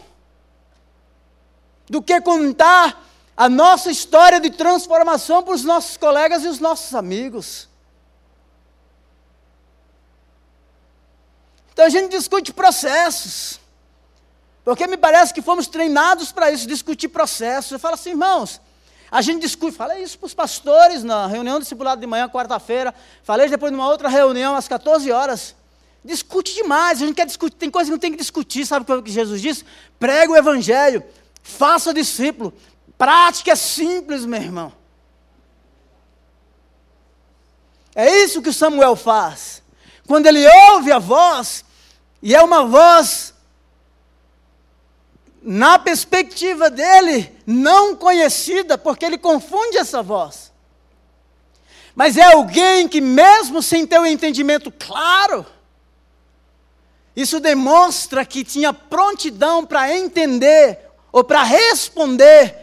do 1.87 2.01
que 2.01 2.19
contar 2.21 3.05
a 3.35 3.49
nossa 3.49 3.91
história 3.91 4.39
de 4.39 4.49
transformação 4.49 5.43
para 5.43 5.53
os 5.53 5.63
nossos 5.63 5.97
colegas 5.97 6.43
e 6.43 6.47
os 6.47 6.59
nossos 6.59 6.95
amigos. 6.95 7.67
Então 11.73 11.85
a 11.85 11.89
gente 11.89 12.11
discute 12.11 12.53
processos. 12.53 13.59
Porque 14.63 14.87
me 14.87 14.95
parece 14.95 15.33
que 15.33 15.41
fomos 15.41 15.67
treinados 15.67 16.31
para 16.31 16.51
isso, 16.51 16.67
discutir 16.67 17.09
processos. 17.09 17.71
Eu 17.71 17.79
falo 17.79 17.95
assim, 17.95 18.11
irmãos, 18.11 18.61
a 19.11 19.21
gente 19.21 19.41
discute, 19.41 19.75
falei 19.75 20.01
isso 20.01 20.17
para 20.17 20.27
os 20.27 20.33
pastores 20.33 21.03
na 21.03 21.27
reunião 21.27 21.59
discipulado 21.59 21.99
de 21.99 22.07
manhã, 22.07 22.29
quarta-feira, 22.29 22.95
falei 23.23 23.49
depois 23.49 23.69
numa 23.69 23.85
outra 23.85 24.07
reunião 24.07 24.55
às 24.55 24.69
14 24.69 25.11
horas. 25.11 25.53
Discute 26.03 26.55
demais, 26.55 27.01
a 27.01 27.05
gente 27.05 27.15
quer 27.15 27.25
discutir, 27.25 27.57
tem 27.57 27.69
coisa 27.69 27.89
que 27.89 27.91
não 27.91 27.99
tem 27.99 28.11
que 28.11 28.17
discutir, 28.17 28.65
sabe 28.65 28.89
o 28.89 29.03
que 29.03 29.11
Jesus 29.11 29.41
disse? 29.41 29.65
Prega 29.99 30.31
o 30.31 30.37
evangelho, 30.37 31.03
faça 31.43 31.93
discípulo. 31.93 32.53
Prática 32.97 33.51
é 33.51 33.55
simples, 33.55 34.25
meu 34.25 34.41
irmão. 34.41 34.71
É 37.93 38.23
isso 38.23 38.41
que 38.41 38.53
Samuel 38.53 38.95
faz. 38.95 39.61
Quando 40.07 40.25
ele 40.25 40.47
ouve 40.71 40.89
a 40.89 40.99
voz, 40.99 41.65
e 42.21 42.33
é 42.33 42.41
uma 42.41 42.63
voz, 42.63 43.33
na 45.41 45.79
perspectiva 45.79 46.69
dele, 46.69 47.31
não 47.45 47.95
conhecida, 47.95 48.77
porque 48.77 49.05
ele 49.05 49.17
confunde 49.17 49.77
essa 49.77 50.03
voz. 50.03 50.51
Mas 51.95 52.17
é 52.17 52.33
alguém 52.33 52.87
que, 52.87 53.01
mesmo 53.01 53.61
sem 53.61 53.85
ter 53.85 53.99
o 53.99 54.03
um 54.03 54.05
entendimento 54.05 54.71
claro, 54.71 55.45
isso 57.15 57.39
demonstra 57.39 58.23
que 58.25 58.43
tinha 58.43 58.71
prontidão 58.73 59.65
para 59.65 59.95
entender 59.95 60.79
ou 61.11 61.23
para 61.23 61.43
responder 61.43 62.55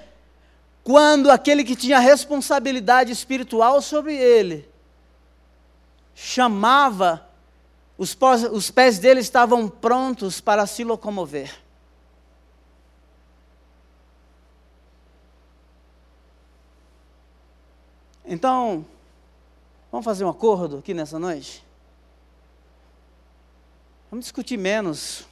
quando 0.83 1.31
aquele 1.31 1.64
que 1.64 1.77
tinha 1.77 1.99
responsabilidade 1.99 3.12
espiritual 3.12 3.83
sobre 3.83 4.17
ele 4.17 4.69
chamava, 6.21 7.25
os, 7.97 8.71
pés 8.73 8.99
dele 8.99 9.21
estavam 9.21 9.69
prontos 9.69 10.41
para 10.41 10.67
se 10.67 10.83
locomover. 10.83 11.55
Então, 18.31 18.85
vamos 19.91 20.05
fazer 20.05 20.23
um 20.23 20.29
acordo 20.29 20.77
aqui 20.77 20.93
nessa 20.93 21.19
noite? 21.19 21.64
Vamos 24.11 24.27
discutir 24.27 24.59
menos. 24.59 25.27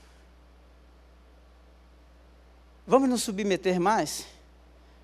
Vamos 2.86 3.06
nos 3.06 3.22
submeter 3.22 3.78
mais? 3.78 4.26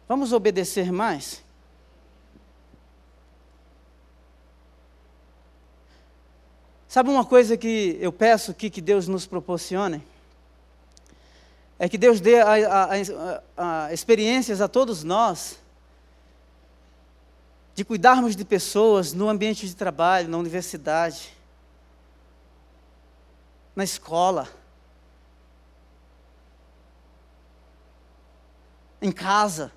Vamos 0.08 0.32
obedecer 0.32 0.90
mais? 0.90 1.44
Sabe 6.88 7.10
uma 7.10 7.26
coisa 7.26 7.58
que 7.58 7.98
eu 8.00 8.10
peço 8.10 8.52
aqui 8.52 8.70
que 8.70 8.80
Deus 8.80 9.06
nos 9.06 9.26
proporcione? 9.26 10.02
É 11.78 11.90
que 11.90 11.98
Deus 11.98 12.22
dê 12.22 12.40
a, 12.40 12.54
a, 12.54 13.86
a, 13.86 13.92
experiências 13.92 14.62
a 14.62 14.68
todos 14.68 15.04
nós 15.04 15.61
de 17.74 17.84
cuidarmos 17.84 18.36
de 18.36 18.44
pessoas 18.44 19.12
no 19.12 19.28
ambiente 19.28 19.66
de 19.66 19.74
trabalho, 19.74 20.28
na 20.28 20.36
universidade, 20.36 21.34
na 23.74 23.84
escola, 23.84 24.48
em 29.00 29.10
casa. 29.10 29.72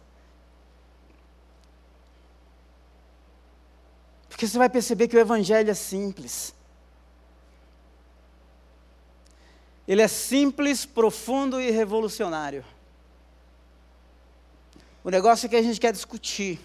Porque 4.28 4.46
você 4.48 4.58
vai 4.58 4.70
perceber 4.70 5.08
que 5.08 5.16
o 5.16 5.20
Evangelho 5.20 5.72
é 5.72 5.74
simples. 5.74 6.54
Ele 9.88 10.02
é 10.02 10.08
simples, 10.08 10.86
profundo 10.86 11.62
e 11.62 11.72
revolucionário. 11.72 12.66
O 15.04 15.10
negócio 15.10 15.46
é 15.46 15.50
que 15.50 15.56
a 15.56 15.62
gente 15.62 15.80
quer 15.80 15.94
discutir. 15.94 16.60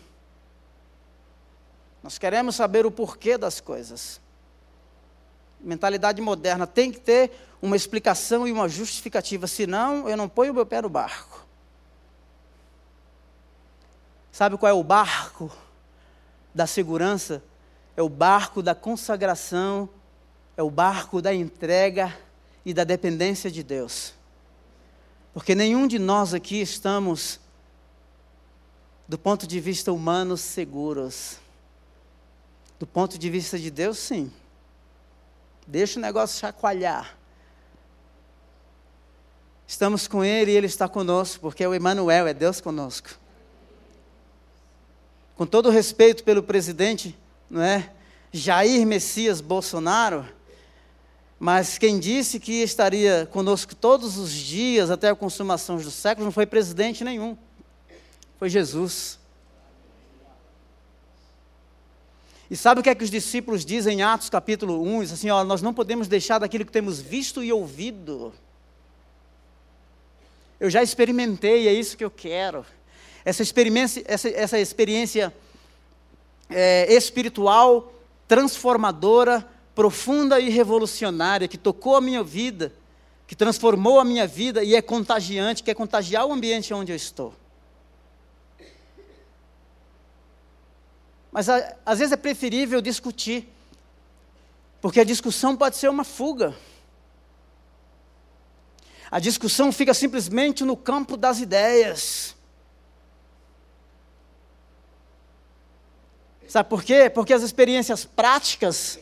Nós 2.02 2.18
queremos 2.18 2.56
saber 2.56 2.86
o 2.86 2.90
porquê 2.90 3.36
das 3.36 3.60
coisas. 3.60 4.20
Mentalidade 5.60 6.22
moderna 6.22 6.66
tem 6.66 6.90
que 6.90 6.98
ter 6.98 7.30
uma 7.60 7.76
explicação 7.76 8.48
e 8.48 8.52
uma 8.52 8.68
justificativa, 8.68 9.46
senão 9.46 10.08
eu 10.08 10.16
não 10.16 10.28
ponho 10.28 10.52
o 10.52 10.54
meu 10.54 10.64
pé 10.64 10.80
no 10.80 10.88
barco. 10.88 11.46
Sabe 14.32 14.56
qual 14.56 14.70
é 14.70 14.72
o 14.72 14.82
barco 14.82 15.50
da 16.54 16.66
segurança? 16.66 17.42
É 17.96 18.02
o 18.02 18.08
barco 18.08 18.62
da 18.62 18.74
consagração, 18.74 19.88
é 20.56 20.62
o 20.62 20.70
barco 20.70 21.20
da 21.20 21.34
entrega 21.34 22.16
e 22.64 22.72
da 22.72 22.84
dependência 22.84 23.50
de 23.50 23.62
Deus. 23.62 24.14
Porque 25.34 25.54
nenhum 25.54 25.86
de 25.86 25.98
nós 25.98 26.32
aqui 26.32 26.60
estamos, 26.60 27.38
do 29.06 29.18
ponto 29.18 29.46
de 29.46 29.60
vista 29.60 29.92
humano, 29.92 30.36
seguros. 30.36 31.38
Do 32.80 32.86
ponto 32.86 33.18
de 33.18 33.28
vista 33.28 33.58
de 33.58 33.70
Deus, 33.70 33.98
sim. 33.98 34.32
Deixa 35.66 35.98
o 35.98 36.02
negócio 36.02 36.40
chacoalhar. 36.40 37.14
Estamos 39.66 40.08
com 40.08 40.24
Ele 40.24 40.50
e 40.50 40.56
Ele 40.56 40.66
está 40.66 40.88
conosco, 40.88 41.42
porque 41.42 41.62
é 41.62 41.68
o 41.68 41.74
Emmanuel, 41.74 42.26
é 42.26 42.32
Deus 42.32 42.58
conosco. 42.58 43.10
Com 45.36 45.44
todo 45.44 45.66
o 45.66 45.70
respeito 45.70 46.24
pelo 46.24 46.42
presidente, 46.42 47.14
não 47.50 47.60
é? 47.60 47.92
Jair 48.32 48.86
Messias 48.86 49.42
Bolsonaro, 49.42 50.26
mas 51.38 51.76
quem 51.76 51.98
disse 52.00 52.40
que 52.40 52.62
estaria 52.62 53.28
conosco 53.30 53.74
todos 53.74 54.16
os 54.16 54.32
dias 54.32 54.90
até 54.90 55.10
a 55.10 55.14
consumação 55.14 55.76
dos 55.76 55.92
séculos 55.92 56.24
não 56.24 56.32
foi 56.32 56.46
presidente 56.46 57.04
nenhum, 57.04 57.36
foi 58.38 58.48
Jesus. 58.48 59.19
E 62.50 62.56
sabe 62.56 62.80
o 62.80 62.82
que 62.82 62.90
é 62.90 62.94
que 62.96 63.04
os 63.04 63.10
discípulos 63.10 63.64
dizem 63.64 63.98
em 63.98 64.02
Atos 64.02 64.28
capítulo 64.28 64.82
1? 64.82 65.02
Diz 65.02 65.12
assim, 65.12 65.30
ó, 65.30 65.44
nós 65.44 65.62
não 65.62 65.72
podemos 65.72 66.08
deixar 66.08 66.38
daquilo 66.38 66.64
que 66.64 66.72
temos 66.72 67.00
visto 67.00 67.44
e 67.44 67.52
ouvido. 67.52 68.34
Eu 70.58 70.68
já 70.68 70.82
experimentei, 70.82 71.68
é 71.68 71.72
isso 71.72 71.96
que 71.96 72.04
eu 72.04 72.10
quero. 72.10 72.66
Essa 73.24 73.42
experiência, 73.42 74.02
essa, 74.04 74.28
essa 74.28 74.58
experiência 74.58 75.32
é, 76.48 76.92
espiritual, 76.92 77.94
transformadora, 78.26 79.48
profunda 79.72 80.40
e 80.40 80.48
revolucionária 80.48 81.46
que 81.46 81.56
tocou 81.56 81.94
a 81.94 82.00
minha 82.00 82.24
vida, 82.24 82.72
que 83.28 83.36
transformou 83.36 84.00
a 84.00 84.04
minha 84.04 84.26
vida 84.26 84.64
e 84.64 84.74
é 84.74 84.82
contagiante, 84.82 85.62
quer 85.62 85.74
contagiar 85.74 86.26
o 86.26 86.32
ambiente 86.32 86.74
onde 86.74 86.90
eu 86.90 86.96
estou. 86.96 87.32
Mas 91.32 91.48
às 91.48 91.98
vezes 91.98 92.12
é 92.12 92.16
preferível 92.16 92.80
discutir, 92.80 93.48
porque 94.80 95.00
a 95.00 95.04
discussão 95.04 95.56
pode 95.56 95.76
ser 95.76 95.88
uma 95.88 96.04
fuga. 96.04 96.54
A 99.10 99.18
discussão 99.18 99.72
fica 99.72 99.92
simplesmente 99.92 100.64
no 100.64 100.76
campo 100.76 101.16
das 101.16 101.40
ideias. 101.40 102.34
Sabe 106.48 106.68
por 106.68 106.82
quê? 106.82 107.08
Porque 107.08 107.32
as 107.32 107.42
experiências 107.42 108.04
práticas 108.04 108.98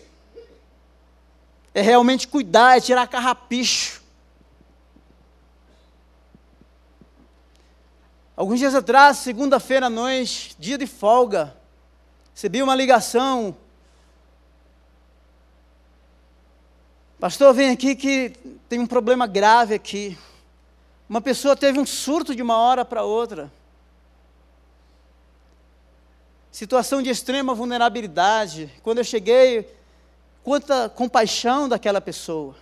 é 1.73 1.81
realmente 1.81 2.29
cuidar, 2.29 2.77
é 2.77 2.81
tirar 2.81 3.07
carrapicho. 3.07 4.03
Alguns 8.37 8.59
dias 8.59 8.75
atrás, 8.75 9.19
segunda-feira 9.19 9.87
à 9.87 9.91
noite, 9.91 10.55
dia 10.59 10.77
de 10.77 10.87
folga, 10.87 11.57
recebi 12.39 12.63
uma 12.63 12.77
ligação. 12.77 13.57
Pastor, 17.19 17.53
vem 17.53 17.71
aqui 17.71 17.97
que 17.97 18.31
tem 18.69 18.79
um 18.79 18.87
problema 18.87 19.27
grave 19.27 19.75
aqui. 19.75 20.17
Uma 21.09 21.21
pessoa 21.21 21.57
teve 21.57 21.81
um 21.81 21.85
surto 21.85 22.37
de 22.37 22.41
uma 22.41 22.57
hora 22.57 22.85
para 22.85 23.03
outra. 23.03 23.53
Situação 26.53 27.03
de 27.03 27.11
extrema 27.11 27.57
vulnerabilidade. 27.57 28.73
Quando 28.85 28.99
eu 28.99 29.05
cheguei, 29.05 29.69
quanta 30.45 30.89
compaixão 30.89 31.69
daquela 31.69 32.01
pessoa. 32.01 32.55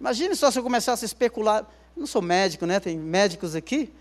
Imagine 0.00 0.34
só 0.34 0.50
se 0.50 0.58
eu 0.58 0.62
começasse 0.62 1.04
a 1.04 1.06
especular. 1.06 1.66
Eu 1.94 2.00
não 2.00 2.06
sou 2.06 2.22
médico, 2.22 2.64
né? 2.64 2.80
Tem 2.80 2.98
médicos 2.98 3.54
aqui. 3.54 3.92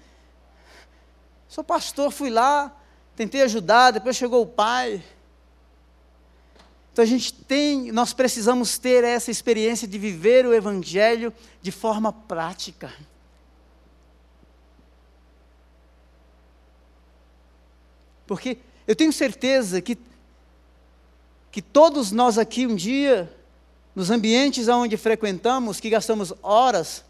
Sou 1.49 1.65
pastor, 1.65 2.11
fui 2.11 2.29
lá, 2.29 2.73
tentei 3.19 3.41
ajudar, 3.41 3.91
depois 3.91 4.15
chegou 4.15 4.41
o 4.41 4.47
pai. 4.47 5.03
Então 6.93 7.03
a 7.03 7.05
gente 7.05 7.33
tem, 7.33 7.91
nós 7.91 8.13
precisamos 8.13 8.77
ter 8.77 9.03
essa 9.03 9.29
experiência 9.29 9.85
de 9.85 9.99
viver 9.99 10.45
o 10.45 10.53
Evangelho 10.53 11.33
de 11.61 11.69
forma 11.69 12.13
prática. 12.13 12.93
Porque 18.25 18.59
eu 18.87 18.95
tenho 18.95 19.11
certeza 19.11 19.81
que, 19.81 19.97
que 21.51 21.61
todos 21.61 22.13
nós 22.13 22.37
aqui 22.37 22.65
um 22.65 22.73
dia, 22.73 23.29
nos 23.93 24.09
ambientes 24.09 24.69
onde 24.69 24.95
frequentamos, 24.95 25.81
que 25.81 25.89
gastamos 25.89 26.33
horas, 26.41 27.03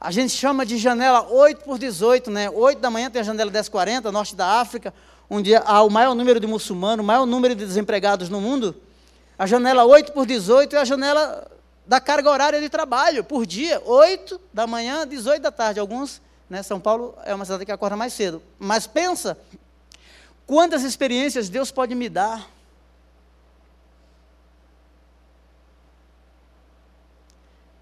a 0.00 0.10
gente 0.10 0.32
chama 0.32 0.64
de 0.64 0.78
janela 0.78 1.28
8 1.30 1.62
por 1.62 1.78
18, 1.78 2.30
né? 2.30 2.48
8 2.48 2.78
da 2.78 2.88
manhã 2.88 3.10
tem 3.10 3.20
a 3.20 3.24
janela 3.24 3.50
1040, 3.50 4.10
norte 4.10 4.34
da 4.34 4.60
África, 4.60 4.94
onde 5.28 5.54
há 5.54 5.82
o 5.82 5.90
maior 5.90 6.14
número 6.14 6.38
de 6.38 6.46
muçulmanos, 6.46 7.02
o 7.02 7.06
maior 7.06 7.26
número 7.26 7.54
de 7.54 7.64
desempregados 7.64 8.28
no 8.28 8.40
mundo. 8.40 8.74
A 9.38 9.46
janela 9.46 9.84
8 9.84 10.12
por 10.12 10.26
18 10.26 10.76
é 10.76 10.78
a 10.78 10.84
janela 10.84 11.50
da 11.86 12.00
carga 12.00 12.30
horária 12.30 12.60
de 12.60 12.68
trabalho 12.68 13.22
por 13.22 13.46
dia, 13.46 13.80
8 13.84 14.40
da 14.52 14.66
manhã, 14.66 15.06
18 15.06 15.42
da 15.42 15.52
tarde. 15.52 15.78
Alguns, 15.78 16.20
né, 16.48 16.62
São 16.62 16.80
Paulo 16.80 17.14
é 17.24 17.34
uma 17.34 17.44
cidade 17.44 17.64
que 17.64 17.72
acorda 17.72 17.96
mais 17.96 18.12
cedo. 18.12 18.42
Mas 18.58 18.86
pensa, 18.86 19.38
quantas 20.46 20.82
experiências 20.82 21.48
Deus 21.48 21.70
pode 21.70 21.94
me 21.94 22.08
dar. 22.08 22.48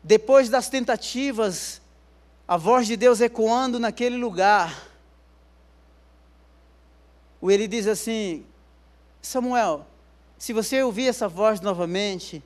Depois 0.03 0.51
das 0.51 0.69
tentativas 0.69 1.81
a 2.47 2.59
voz 2.59 2.87
de 2.87 2.97
Deus 2.97 3.21
ecoando 3.21 3.81
naquele 3.81 4.17
lugar. 4.17 4.94
O 7.45 7.51
ele 7.51 7.69
diz 7.69 7.87
assim: 7.87 8.43
Samuel, 9.21 9.87
se 10.39 10.55
você 10.55 10.83
ouvir 10.83 11.09
essa 11.09 11.29
voz 11.29 11.61
novamente, 11.61 12.43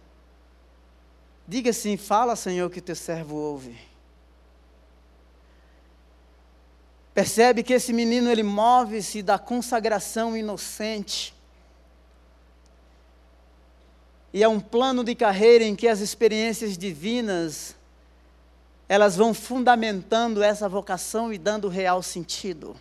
diga 1.47 1.71
assim: 1.71 1.97
Fala, 1.97 2.35
Senhor, 2.35 2.69
que 2.69 2.81
teu 2.81 2.97
servo 2.97 3.37
ouve. 3.37 3.79
Percebe 7.15 7.63
que 7.63 7.75
esse 7.75 7.93
menino 7.93 8.29
ele 8.29 8.43
move-se 8.43 9.23
da 9.23 9.39
consagração 9.39 10.37
inocente. 10.37 11.33
E 14.33 14.43
é 14.43 14.49
um 14.49 14.59
plano 14.59 15.05
de 15.05 15.15
carreira 15.15 15.63
em 15.63 15.77
que 15.77 15.87
as 15.87 16.01
experiências 16.01 16.77
divinas 16.77 17.77
elas 18.89 19.15
vão 19.15 19.33
fundamentando 19.33 20.43
essa 20.43 20.69
vocação 20.69 21.33
e 21.33 21.39
dando 21.39 21.69
real 21.69 22.03
sentido. 22.03 22.75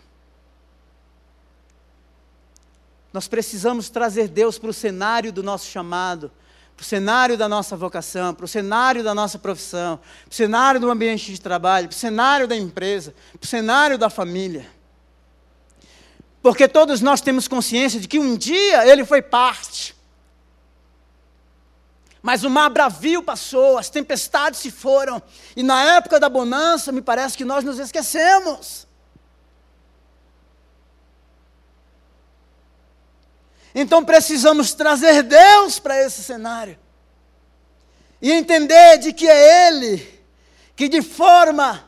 Nós 3.18 3.26
precisamos 3.26 3.88
trazer 3.90 4.28
Deus 4.28 4.60
para 4.60 4.70
o 4.70 4.72
cenário 4.72 5.32
do 5.32 5.42
nosso 5.42 5.66
chamado, 5.66 6.30
para 6.76 6.84
o 6.84 6.86
cenário 6.86 7.36
da 7.36 7.48
nossa 7.48 7.76
vocação, 7.76 8.32
para 8.32 8.44
o 8.44 8.48
cenário 8.48 9.02
da 9.02 9.12
nossa 9.12 9.40
profissão, 9.40 9.96
para 9.96 10.30
o 10.30 10.34
cenário 10.36 10.78
do 10.78 10.88
ambiente 10.88 11.32
de 11.32 11.40
trabalho, 11.40 11.88
para 11.88 11.96
o 11.96 11.98
cenário 11.98 12.46
da 12.46 12.54
empresa, 12.54 13.12
para 13.32 13.44
o 13.44 13.48
cenário 13.48 13.98
da 13.98 14.08
família. 14.08 14.70
Porque 16.40 16.68
todos 16.68 17.00
nós 17.00 17.20
temos 17.20 17.48
consciência 17.48 17.98
de 17.98 18.06
que 18.06 18.20
um 18.20 18.36
dia 18.36 18.86
ele 18.86 19.04
foi 19.04 19.20
parte. 19.20 19.96
Mas 22.22 22.44
o 22.44 22.50
mar 22.50 22.70
bravio 22.70 23.20
passou, 23.20 23.78
as 23.78 23.90
tempestades 23.90 24.60
se 24.60 24.70
foram, 24.70 25.20
e 25.56 25.64
na 25.64 25.96
época 25.96 26.20
da 26.20 26.28
bonança, 26.28 26.92
me 26.92 27.02
parece 27.02 27.36
que 27.36 27.44
nós 27.44 27.64
nos 27.64 27.80
esquecemos. 27.80 28.87
Então 33.74 34.04
precisamos 34.04 34.72
trazer 34.74 35.22
Deus 35.22 35.78
para 35.78 36.00
esse 36.02 36.22
cenário. 36.22 36.78
E 38.20 38.32
entender 38.32 38.98
de 38.98 39.12
que 39.12 39.28
é 39.28 39.68
Ele 39.68 40.18
que 40.74 40.88
de 40.88 41.02
forma, 41.02 41.84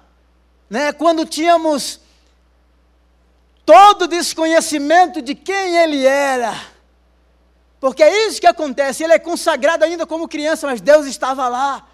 né, 0.68 0.92
quando 0.92 1.24
tínhamos 1.24 2.00
todo 3.64 4.08
desconhecimento 4.08 5.22
de 5.22 5.32
quem 5.32 5.76
Ele 5.76 6.04
era, 6.04 6.52
porque 7.80 8.02
é 8.02 8.26
isso 8.26 8.40
que 8.40 8.46
acontece. 8.46 9.02
Ele 9.02 9.12
é 9.12 9.18
consagrado 9.18 9.84
ainda 9.84 10.04
como 10.06 10.28
criança, 10.28 10.66
mas 10.66 10.80
Deus 10.80 11.06
estava 11.06 11.48
lá. 11.48 11.86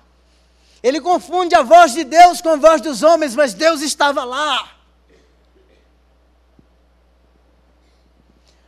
Ele 0.82 1.00
confunde 1.00 1.54
a 1.54 1.62
voz 1.62 1.92
de 1.92 2.02
Deus 2.02 2.40
com 2.40 2.48
a 2.48 2.56
voz 2.56 2.80
dos 2.80 3.02
homens, 3.02 3.36
mas 3.36 3.54
Deus 3.54 3.82
estava 3.82 4.24
lá. 4.24 4.75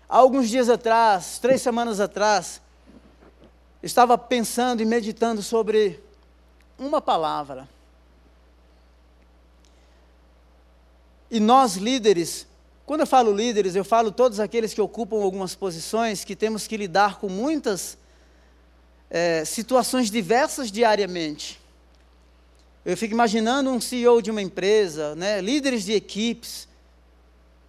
Há 0.08 0.16
alguns 0.16 0.48
dias 0.48 0.70
atrás, 0.70 1.38
três 1.38 1.60
semanas 1.60 2.00
atrás, 2.00 2.62
estava 3.82 4.16
pensando 4.16 4.80
e 4.80 4.86
meditando 4.86 5.42
sobre 5.42 6.02
uma 6.78 6.98
palavra. 6.98 7.68
E 11.30 11.38
nós, 11.38 11.76
líderes, 11.76 12.46
quando 12.86 13.00
eu 13.00 13.06
falo 13.06 13.34
líderes, 13.34 13.76
eu 13.76 13.84
falo 13.84 14.10
todos 14.10 14.40
aqueles 14.40 14.72
que 14.72 14.80
ocupam 14.80 15.22
algumas 15.22 15.54
posições, 15.54 16.24
que 16.24 16.34
temos 16.34 16.66
que 16.66 16.78
lidar 16.78 17.18
com 17.18 17.28
muitas 17.28 17.98
é, 19.10 19.44
situações 19.44 20.10
diversas 20.10 20.72
diariamente. 20.72 21.60
Eu 22.82 22.96
fico 22.96 23.12
imaginando 23.12 23.68
um 23.68 23.78
CEO 23.78 24.22
de 24.22 24.30
uma 24.30 24.40
empresa, 24.40 25.14
né, 25.14 25.42
líderes 25.42 25.84
de 25.84 25.92
equipes, 25.92 26.66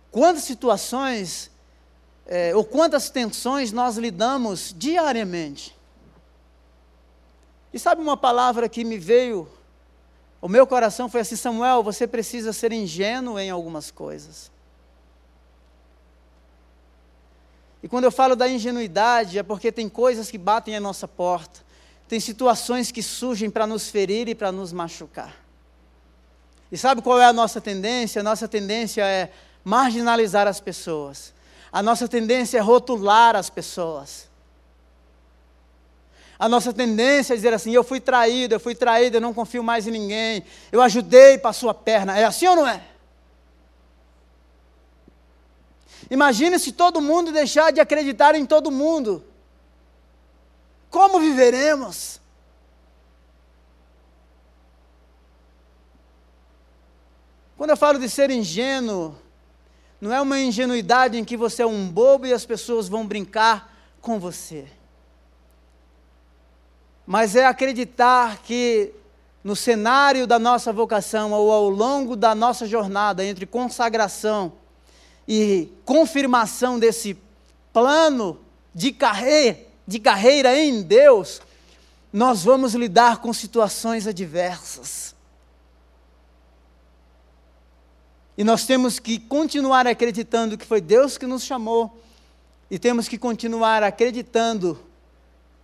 quantas 0.09 0.43
situações 0.43 1.51
é, 2.31 2.55
ou 2.55 2.63
quantas 2.63 3.09
tensões 3.09 3.71
nós 3.71 3.97
lidamos 3.97 4.73
diariamente. 4.77 5.75
E 7.73 7.79
sabe 7.79 8.03
uma 8.03 8.15
palavra 8.15 8.69
que 8.69 8.83
me 8.83 8.99
veio, 8.99 9.49
o 10.39 10.47
meu 10.47 10.67
coração 10.67 11.09
foi 11.09 11.21
assim: 11.21 11.35
Samuel, 11.35 11.81
você 11.81 12.05
precisa 12.05 12.53
ser 12.53 12.71
ingênuo 12.71 13.39
em 13.39 13.49
algumas 13.49 13.89
coisas. 13.89 14.51
E 17.81 17.87
quando 17.87 18.03
eu 18.03 18.11
falo 18.11 18.35
da 18.35 18.47
ingenuidade, 18.47 19.39
é 19.39 19.43
porque 19.43 19.71
tem 19.71 19.89
coisas 19.89 20.29
que 20.29 20.37
batem 20.37 20.75
à 20.75 20.79
nossa 20.79 21.07
porta, 21.07 21.61
tem 22.07 22.19
situações 22.19 22.91
que 22.91 23.01
surgem 23.01 23.49
para 23.49 23.65
nos 23.65 23.89
ferir 23.89 24.27
e 24.27 24.35
para 24.35 24.51
nos 24.51 24.71
machucar. 24.71 25.35
E 26.71 26.77
sabe 26.77 27.01
qual 27.01 27.19
é 27.19 27.25
a 27.25 27.33
nossa 27.33 27.59
tendência? 27.59 28.19
A 28.19 28.23
nossa 28.23 28.47
tendência 28.47 29.03
é 29.03 29.31
marginalizar 29.63 30.45
as 30.45 30.59
pessoas. 30.59 31.33
A 31.71 31.83
nossa 31.83 32.07
tendência 32.07 32.57
é 32.57 32.61
rotular 32.61 33.35
as 33.35 33.49
pessoas. 33.49 34.27
A 36.37 36.47
nossa 36.47 36.71
tendência 36.71 37.33
é 37.33 37.35
dizer 37.35 37.53
assim: 37.53 37.71
eu 37.71 37.83
fui 37.83 37.99
traído, 37.99 38.55
eu 38.55 38.59
fui 38.59 38.73
traído, 38.73 39.17
eu 39.17 39.21
não 39.21 39.33
confio 39.33 39.61
mais 39.61 39.85
em 39.87 39.91
ninguém. 39.91 40.43
Eu 40.71 40.81
ajudei 40.81 41.37
para 41.37 41.49
a 41.49 41.53
sua 41.53 41.73
perna. 41.73 42.17
É 42.17 42.23
assim 42.23 42.47
ou 42.47 42.55
não 42.55 42.67
é? 42.67 42.81
Imagine 46.09 46.57
se 46.57 46.71
todo 46.71 47.01
mundo 47.01 47.31
deixar 47.31 47.71
de 47.71 47.79
acreditar 47.79 48.35
em 48.35 48.45
todo 48.45 48.71
mundo. 48.71 49.23
Como 50.89 51.19
viveremos? 51.19 52.19
Quando 57.57 57.71
eu 57.71 57.77
falo 57.77 57.99
de 57.99 58.09
ser 58.09 58.31
ingênuo, 58.31 59.15
não 59.99 60.13
é 60.13 60.21
uma 60.21 60.39
ingenuidade 60.39 61.17
em 61.17 61.25
que 61.25 61.35
você 61.35 61.61
é 61.61 61.67
um 61.67 61.87
bobo 61.87 62.25
e 62.25 62.33
as 62.33 62.45
pessoas 62.45 62.87
vão 62.87 63.05
brincar 63.05 63.75
com 64.01 64.19
você. 64.19 64.65
Mas 67.05 67.35
é 67.35 67.45
acreditar 67.45 68.39
que 68.43 68.93
no 69.43 69.55
cenário 69.55 70.27
da 70.27 70.37
nossa 70.37 70.71
vocação 70.71 71.31
ou 71.31 71.51
ao 71.51 71.69
longo 71.69 72.15
da 72.15 72.35
nossa 72.35 72.65
jornada 72.65 73.25
entre 73.25 73.45
consagração 73.45 74.53
e 75.27 75.69
confirmação 75.85 76.79
desse 76.79 77.17
plano 77.73 78.39
de 78.73 78.91
carreira, 78.91 79.59
de 79.87 79.99
carreira 79.99 80.57
em 80.57 80.81
Deus, 80.81 81.41
nós 82.11 82.43
vamos 82.43 82.73
lidar 82.73 83.17
com 83.17 83.33
situações 83.33 84.07
adversas. 84.07 85.15
E 88.39 88.43
nós 88.45 88.65
temos 88.65 88.99
que 88.99 89.19
continuar 89.19 89.85
acreditando 89.85 90.57
que 90.57 90.65
foi 90.65 90.79
Deus 90.79 91.17
que 91.17 91.27
nos 91.27 91.43
chamou, 91.43 92.01
e 92.71 92.79
temos 92.79 93.05
que 93.05 93.17
continuar 93.17 93.83
acreditando 93.83 94.79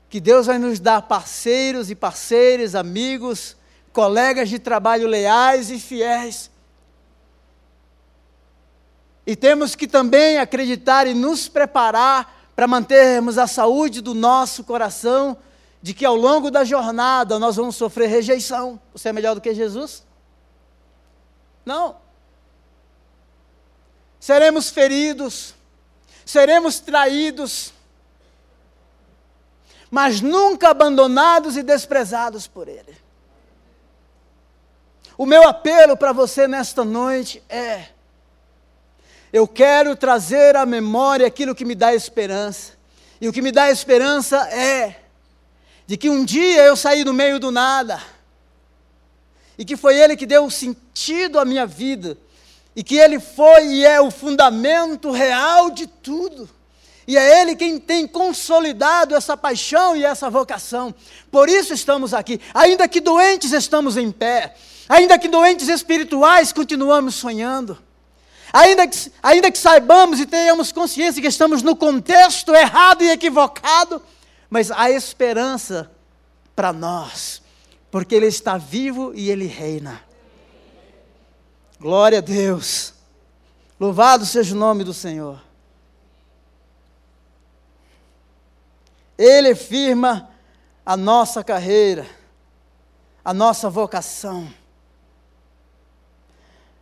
que 0.10 0.20
Deus 0.20 0.48
vai 0.48 0.60
nos 0.60 0.78
dar 0.78 1.04
parceiros 1.04 1.90
e 1.90 1.96
parceiras, 1.96 2.76
amigos, 2.76 3.56
colegas 3.94 4.50
de 4.50 4.60
trabalho 4.60 5.08
leais 5.08 5.72
e 5.72 5.80
fiéis, 5.80 6.52
e 9.26 9.38
temos 9.38 9.74
que 9.74 9.88
também 9.88 10.38
acreditar 10.38 11.08
e 11.08 11.14
nos 11.14 11.48
preparar 11.48 12.52
para 12.58 12.68
mantermos 12.68 13.38
a 13.38 13.48
saúde 13.48 14.02
do 14.02 14.14
nosso 14.14 14.66
coração, 14.66 15.38
de 15.82 15.94
que 15.94 16.04
ao 16.04 16.18
longo 16.18 16.52
da 16.52 16.66
jornada 16.66 17.40
nós 17.40 17.56
vamos 17.56 17.78
sofrer 17.78 18.10
rejeição. 18.10 18.78
Você 18.94 19.08
é 19.08 19.14
melhor 19.14 19.34
do 19.34 19.40
que 19.40 19.54
Jesus? 19.54 20.04
Não. 21.66 22.04
Seremos 24.26 24.72
feridos, 24.72 25.54
seremos 26.26 26.80
traídos, 26.80 27.72
mas 29.92 30.20
nunca 30.20 30.70
abandonados 30.70 31.56
e 31.56 31.62
desprezados 31.62 32.48
por 32.48 32.68
Ele. 32.68 32.98
O 35.16 35.28
meu 35.28 35.48
apelo 35.48 35.96
para 35.96 36.12
você 36.12 36.48
nesta 36.48 36.84
noite 36.84 37.40
é: 37.48 37.90
eu 39.32 39.48
quero 39.48 39.96
trazer 39.96 40.56
à 40.56 40.66
memória 40.66 41.28
aquilo 41.28 41.54
que 41.54 41.64
me 41.64 41.76
dá 41.76 41.94
esperança. 41.94 42.74
E 43.22 43.30
o 43.30 43.32
que 43.32 43.44
me 43.44 43.52
dá 43.52 43.70
esperança 43.70 44.38
é 44.50 45.04
de 45.86 45.98
que 45.98 46.10
um 46.10 46.26
dia 46.26 46.64
eu 46.64 46.76
saí 46.76 47.04
do 47.04 47.14
meio 47.14 47.38
do 47.38 47.52
nada, 47.52 48.02
e 49.56 49.64
que 49.64 49.78
foi 49.78 49.96
Ele 50.00 50.18
que 50.18 50.26
deu 50.26 50.50
sentido 50.50 51.38
à 51.38 51.46
minha 51.46 51.68
vida, 51.68 52.18
e 52.76 52.84
que 52.84 52.98
Ele 52.98 53.20
foi 53.20 53.66
e 53.68 53.86
é 53.86 54.02
o 54.02 54.12
fundamento 54.12 55.12
real 55.12 55.72
de 55.72 55.88
tudo. 55.88 56.50
E 57.08 57.18
é 57.18 57.42
Ele 57.42 57.56
quem 57.56 57.80
tem 57.80 58.08
consolidado 58.08 59.16
essa 59.16 59.38
paixão 59.38 59.96
e 59.96 60.04
essa 60.04 60.30
vocação. 60.30 60.94
Por 61.32 61.48
isso 61.48 61.74
estamos 61.74 62.14
aqui. 62.14 62.42
Ainda 62.54 62.88
que 62.88 63.00
doentes, 63.00 63.52
estamos 63.52 63.96
em 63.96 64.12
pé. 64.12 64.56
Ainda 64.90 65.18
que 65.18 65.28
doentes 65.28 65.68
espirituais, 65.68 66.52
continuamos 66.52 67.16
sonhando. 67.16 67.78
Ainda 68.52 68.88
que, 68.88 69.12
ainda 69.22 69.52
que 69.52 69.58
saibamos 69.58 70.20
e 70.20 70.26
tenhamos 70.26 70.72
consciência 70.72 71.22
que 71.22 71.28
estamos 71.28 71.62
no 71.62 71.76
contexto 71.76 72.56
errado 72.56 73.04
e 73.04 73.10
equivocado, 73.10 74.02
mas 74.50 74.72
há 74.72 74.90
esperança 74.90 75.92
para 76.56 76.72
nós, 76.72 77.42
porque 77.92 78.16
Ele 78.16 78.28
está 78.28 78.58
vivo 78.58 79.12
e 79.14 79.30
Ele 79.30 79.46
reina. 79.46 80.02
Glória 81.80 82.20
a 82.20 82.22
Deus. 82.22 82.94
Louvado 83.80 84.26
seja 84.26 84.56
o 84.56 84.58
nome 84.58 84.84
do 84.84 84.94
Senhor. 84.94 85.42
Ele 89.18 89.54
firma 89.56 90.30
a 90.86 90.96
nossa 90.96 91.44
carreira, 91.44 92.08
a 93.24 93.34
nossa 93.34 93.70
vocação. 93.70 94.48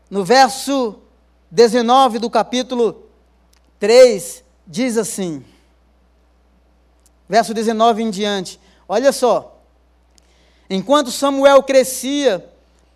No 0.09 0.23
verso 0.23 0.99
19 1.49 2.19
do 2.19 2.29
capítulo 2.29 3.07
3, 3.79 4.43
diz 4.67 4.95
assim: 4.95 5.43
verso 7.27 7.51
19 7.51 8.03
em 8.03 8.11
diante, 8.11 8.59
olha 8.87 9.11
só. 9.11 9.59
Enquanto 10.69 11.11
Samuel 11.11 11.63
crescia, 11.63 12.47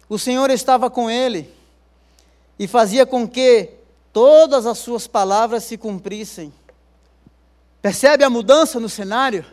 o 0.07 0.19
Senhor 0.19 0.51
estava 0.51 0.89
com 0.89 1.09
ele 1.09 1.56
e 2.59 2.67
fazia 2.67 3.05
com 3.05 3.27
que 3.27 3.69
todas 4.11 4.65
as 4.65 4.77
suas 4.77 5.07
palavras 5.07 5.63
se 5.63 5.77
cumprissem. 5.77 6.53
Percebe 7.81 8.23
a 8.23 8.29
mudança 8.29 8.79
no 8.79 8.89
cenário? 8.89 9.45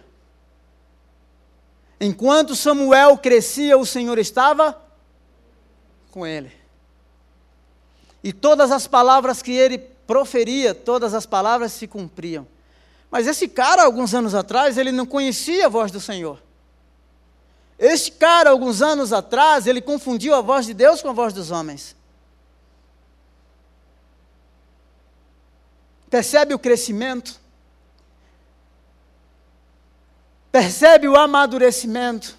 Enquanto 2.01 2.57
Samuel 2.57 3.17
crescia, 3.19 3.79
o 3.79 3.87
Senhor 3.87 4.19
estava 4.19 4.81
com 6.11 6.27
ele. 6.27 6.53
E 8.23 8.33
todas 8.33 8.71
as 8.73 8.87
palavras 8.87 9.43
que 9.43 9.53
ele 9.53 9.79
proferia, 9.79 10.75
todas 10.75 11.15
as 11.15 11.27
palavras 11.27 11.73
se 11.73 11.87
cumpriam. 11.87 12.47
Mas 13.11 13.27
esse 13.27 13.47
cara, 13.47 13.85
alguns 13.85 14.15
anos 14.15 14.35
atrás, 14.35 14.77
ele 14.77 14.91
não 14.91 15.07
conhecia 15.07 15.67
a 15.67 15.69
voz 15.69 15.93
do 15.93 16.01
Senhor. 16.01 16.43
Este 17.79 18.11
cara, 18.13 18.51
alguns 18.51 18.83
anos 18.83 19.13
atrás, 19.13 19.67
ele 19.67 19.81
confundiu 19.81 20.35
a 20.35 20.41
voz 20.41 20.67
de 20.67 20.75
Deus 20.75 21.03
com 21.03 21.11
a 21.11 21.13
voz 21.13 21.33
dos 21.33 21.51
homens. 21.51 21.95
Percebe 26.15 26.55
o 26.55 26.59
crescimento? 26.61 27.41
percebe 30.53 31.09
o 31.09 31.17
amadurecimento, 31.17 32.39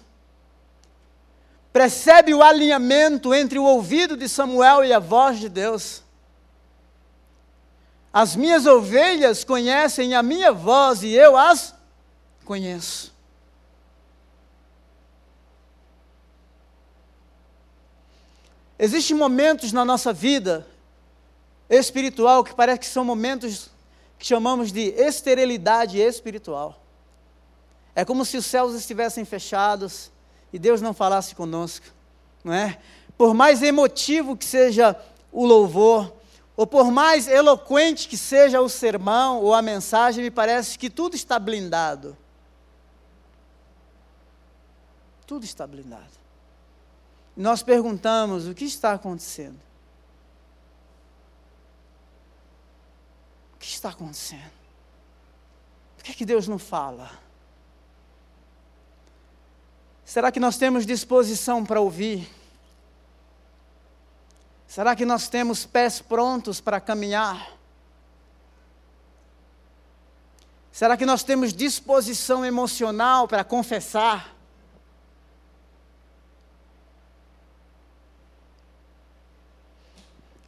percebe 1.70 2.32
o 2.32 2.42
alinhamento 2.42 3.34
entre 3.34 3.58
o 3.58 3.64
ouvido 3.64 4.16
de 4.16 4.26
Samuel 4.26 4.82
e 4.82 4.94
a 4.94 4.98
voz 4.98 5.38
de 5.38 5.50
Deus. 5.50 6.02
As 8.10 8.34
minhas 8.34 8.64
ovelhas 8.64 9.44
conhecem 9.44 10.14
a 10.14 10.22
minha 10.22 10.50
voz 10.50 11.02
e 11.02 11.12
eu 11.12 11.36
as 11.36 11.74
conheço. 12.46 13.12
Existem 18.78 19.14
momentos 19.14 19.70
na 19.70 19.84
nossa 19.84 20.14
vida 20.14 20.66
espiritual 21.68 22.44
que 22.44 22.54
parece 22.54 22.80
que 22.80 22.86
são 22.86 23.04
momentos 23.04 23.70
que 24.18 24.26
chamamos 24.26 24.72
de 24.72 24.88
esterilidade 24.90 25.98
espiritual. 25.98 26.80
É 27.94 28.04
como 28.04 28.24
se 28.24 28.36
os 28.36 28.46
céus 28.46 28.74
estivessem 28.74 29.24
fechados 29.24 30.10
e 30.52 30.58
Deus 30.58 30.80
não 30.80 30.94
falasse 30.94 31.34
conosco, 31.34 31.86
não 32.44 32.52
é? 32.52 32.78
Por 33.16 33.34
mais 33.34 33.62
emotivo 33.62 34.36
que 34.36 34.44
seja 34.44 34.94
o 35.32 35.44
louvor, 35.44 36.12
ou 36.56 36.66
por 36.66 36.90
mais 36.90 37.28
eloquente 37.28 38.08
que 38.08 38.16
seja 38.16 38.60
o 38.60 38.68
sermão 38.68 39.42
ou 39.42 39.52
a 39.52 39.60
mensagem, 39.60 40.24
me 40.24 40.30
parece 40.30 40.78
que 40.78 40.88
tudo 40.88 41.14
está 41.14 41.38
blindado. 41.38 42.16
Tudo 45.26 45.44
está 45.44 45.66
blindado. 45.66 46.16
Nós 47.36 47.62
perguntamos: 47.62 48.46
o 48.46 48.54
que 48.54 48.64
está 48.64 48.92
acontecendo? 48.92 49.58
Que 53.66 53.72
está 53.74 53.88
acontecendo? 53.88 54.52
Por 55.96 56.04
que, 56.04 56.12
é 56.12 56.14
que 56.14 56.24
Deus 56.24 56.46
não 56.46 56.58
fala? 56.58 57.10
Será 60.04 60.30
que 60.30 60.38
nós 60.38 60.56
temos 60.56 60.86
disposição 60.86 61.64
para 61.64 61.80
ouvir? 61.80 62.30
Será 64.68 64.94
que 64.94 65.04
nós 65.04 65.28
temos 65.28 65.66
pés 65.66 66.00
prontos 66.00 66.60
para 66.60 66.80
caminhar? 66.80 67.52
Será 70.70 70.96
que 70.96 71.06
nós 71.06 71.24
temos 71.24 71.52
disposição 71.52 72.44
emocional 72.44 73.26
para 73.26 73.42
confessar? 73.42 74.35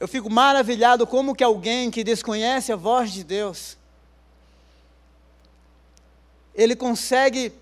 Eu 0.01 0.07
fico 0.07 0.31
maravilhado 0.31 1.07
como 1.07 1.35
que 1.35 1.43
alguém 1.43 1.91
que 1.91 2.05
desconhece 2.05 2.73
a 2.73 2.77
voz 2.77 3.11
de 3.11 3.25
Deus, 3.25 3.77
ele 6.55 6.77
consegue 6.77 7.53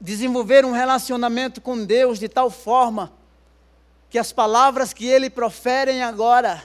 desenvolver 0.00 0.64
um 0.64 0.70
relacionamento 0.70 1.60
com 1.60 1.84
Deus 1.84 2.18
de 2.18 2.28
tal 2.28 2.50
forma 2.50 3.12
que 4.08 4.18
as 4.18 4.32
palavras 4.32 4.92
que 4.92 5.06
ele 5.06 5.28
proferem 5.28 6.02
agora, 6.02 6.64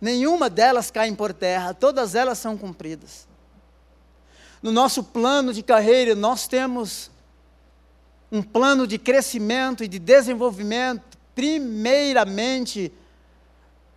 nenhuma 0.00 0.50
delas 0.50 0.90
caem 0.90 1.14
por 1.14 1.32
terra, 1.32 1.72
todas 1.72 2.14
elas 2.14 2.38
são 2.38 2.58
cumpridas. 2.58 3.28
No 4.60 4.72
nosso 4.72 5.04
plano 5.04 5.54
de 5.54 5.62
carreira, 5.62 6.14
nós 6.14 6.46
temos 6.48 7.10
um 8.30 8.42
plano 8.42 8.86
de 8.86 8.98
crescimento 8.98 9.82
e 9.82 9.88
de 9.88 9.98
desenvolvimento, 9.98 11.16
primeiramente 11.34 12.92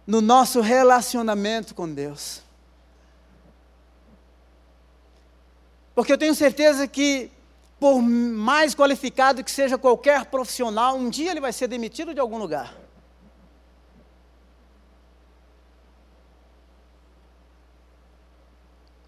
no 0.06 0.22
nosso 0.22 0.62
relacionamento 0.62 1.74
com 1.74 1.92
Deus. 1.92 2.42
Porque 5.96 6.12
eu 6.12 6.18
tenho 6.18 6.36
certeza 6.36 6.88
que 6.88 7.32
por 7.80 8.02
mais 8.02 8.74
qualificado 8.74 9.44
que 9.44 9.52
seja 9.52 9.78
qualquer 9.78 10.26
profissional, 10.26 10.96
um 10.96 11.10
dia 11.10 11.32
ele 11.32 11.42
vai 11.42 11.52
ser 11.52 11.68
demitido 11.68 12.14
de 12.14 12.20
algum 12.20 12.38
lugar. 12.38 12.74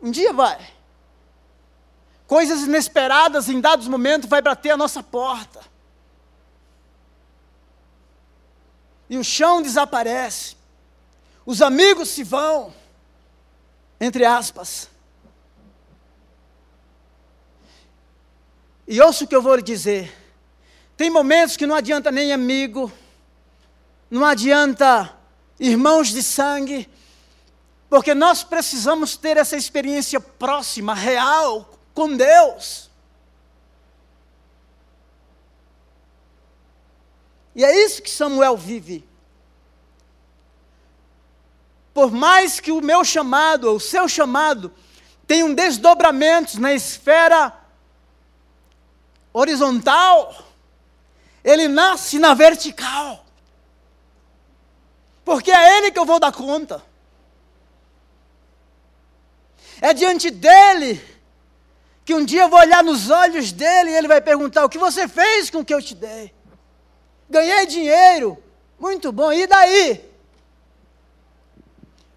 Um 0.01 0.11
dia 0.11 0.33
vai. 0.33 0.59
Coisas 2.27 2.63
inesperadas 2.63 3.49
em 3.49 3.61
dados 3.61 3.87
momentos 3.87 4.27
vai 4.27 4.41
bater 4.41 4.71
a 4.71 4.77
nossa 4.77 5.01
porta. 5.01 5.61
E 9.09 9.17
o 9.17 9.23
chão 9.23 9.61
desaparece. 9.61 10.57
Os 11.45 11.61
amigos 11.61 12.09
se 12.09 12.23
vão. 12.23 12.73
Entre 13.99 14.25
aspas. 14.25 14.89
E 18.87 19.01
ouça 19.01 19.23
o 19.23 19.27
que 19.27 19.35
eu 19.35 19.41
vou 19.41 19.55
lhe 19.55 19.61
dizer. 19.61 20.13
Tem 20.95 21.09
momentos 21.09 21.57
que 21.57 21.65
não 21.65 21.75
adianta 21.75 22.11
nem 22.11 22.31
amigo, 22.31 22.91
não 24.09 24.23
adianta 24.25 25.13
irmãos 25.59 26.09
de 26.09 26.23
sangue, 26.23 26.89
porque 27.89 28.13
nós 28.13 28.43
precisamos 28.43 29.17
ter 29.17 29.37
essa 29.37 29.57
experiência 29.57 30.19
próxima, 30.19 30.93
real, 30.93 31.77
com 31.93 32.15
Deus. 32.15 32.89
E 37.55 37.63
é 37.63 37.85
isso 37.85 38.01
que 38.01 38.09
Samuel 38.09 38.55
vive. 38.55 39.03
Por 41.95 42.11
mais 42.11 42.59
que 42.59 42.73
o 42.73 42.81
meu 42.81 43.05
chamado, 43.05 43.73
o 43.73 43.79
seu 43.79 44.05
chamado, 44.05 44.69
tenham 45.25 45.53
desdobramentos 45.53 46.55
na 46.55 46.73
esfera 46.73 47.53
horizontal, 49.31 50.35
ele 51.41 51.69
nasce 51.69 52.19
na 52.19 52.33
vertical. 52.33 53.25
Porque 55.23 55.49
é 55.49 55.77
ele 55.77 55.89
que 55.89 55.97
eu 55.97 56.03
vou 56.03 56.19
dar 56.19 56.33
conta. 56.33 56.83
É 59.79 59.93
diante 59.93 60.29
dele 60.29 61.01
que 62.03 62.13
um 62.13 62.25
dia 62.25 62.41
eu 62.41 62.49
vou 62.49 62.59
olhar 62.59 62.83
nos 62.83 63.09
olhos 63.09 63.53
dele 63.53 63.91
e 63.91 63.95
ele 63.95 64.09
vai 64.09 64.19
perguntar: 64.19 64.65
O 64.65 64.69
que 64.69 64.77
você 64.77 65.07
fez 65.07 65.49
com 65.49 65.59
o 65.59 65.65
que 65.65 65.73
eu 65.73 65.81
te 65.81 65.95
dei? 65.95 66.33
Ganhei 67.29 67.65
dinheiro, 67.65 68.37
muito 68.77 69.13
bom, 69.13 69.31
e 69.31 69.47
daí? 69.47 70.14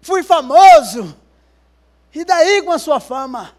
Fui 0.01 0.23
famoso, 0.23 1.15
e 2.13 2.23
daí 2.23 2.61
com 2.61 2.71
a 2.71 2.79
sua 2.79 2.99
fama? 2.99 3.53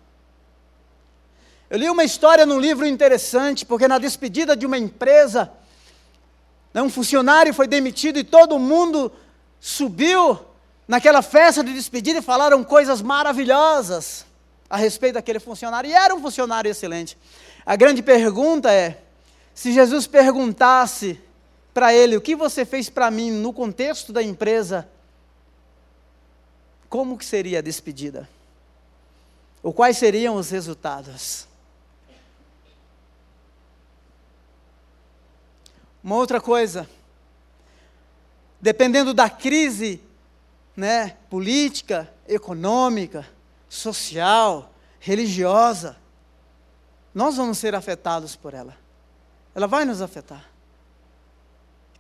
Eu 1.68 1.78
li 1.78 1.88
uma 1.88 2.02
história 2.02 2.44
num 2.44 2.58
livro 2.58 2.84
interessante, 2.84 3.64
porque 3.64 3.86
na 3.86 3.98
despedida 3.98 4.56
de 4.56 4.66
uma 4.66 4.76
empresa, 4.76 5.52
né, 6.74 6.82
um 6.82 6.90
funcionário 6.90 7.54
foi 7.54 7.68
demitido 7.68 8.18
e 8.18 8.24
todo 8.24 8.58
mundo 8.58 9.12
subiu 9.60 10.40
naquela 10.88 11.22
festa 11.22 11.62
de 11.62 11.72
despedida 11.72 12.18
e 12.18 12.22
falaram 12.22 12.64
coisas 12.64 13.00
maravilhosas 13.00 14.26
a 14.68 14.76
respeito 14.76 15.14
daquele 15.14 15.38
funcionário. 15.38 15.88
E 15.88 15.92
era 15.92 16.12
um 16.12 16.20
funcionário 16.20 16.68
excelente. 16.68 17.16
A 17.64 17.76
grande 17.76 18.02
pergunta 18.02 18.72
é: 18.72 18.98
se 19.54 19.72
Jesus 19.72 20.08
perguntasse 20.08 21.20
para 21.72 21.94
ele 21.94 22.16
o 22.16 22.20
que 22.20 22.34
você 22.34 22.64
fez 22.64 22.90
para 22.90 23.10
mim 23.12 23.30
no 23.30 23.52
contexto 23.52 24.12
da 24.12 24.22
empresa, 24.22 24.88
como 26.90 27.16
que 27.16 27.24
seria 27.24 27.60
a 27.60 27.62
despedida? 27.62 28.28
Ou 29.62 29.72
quais 29.72 29.96
seriam 29.96 30.34
os 30.34 30.50
resultados? 30.50 31.46
Uma 36.02 36.16
outra 36.16 36.40
coisa, 36.40 36.90
dependendo 38.60 39.14
da 39.14 39.30
crise 39.30 40.02
né, 40.74 41.16
política, 41.28 42.12
econômica, 42.26 43.24
social, 43.68 44.72
religiosa, 44.98 45.96
nós 47.14 47.36
vamos 47.36 47.58
ser 47.58 47.74
afetados 47.74 48.34
por 48.34 48.52
ela. 48.52 48.76
Ela 49.54 49.68
vai 49.68 49.84
nos 49.84 50.02
afetar. 50.02 50.44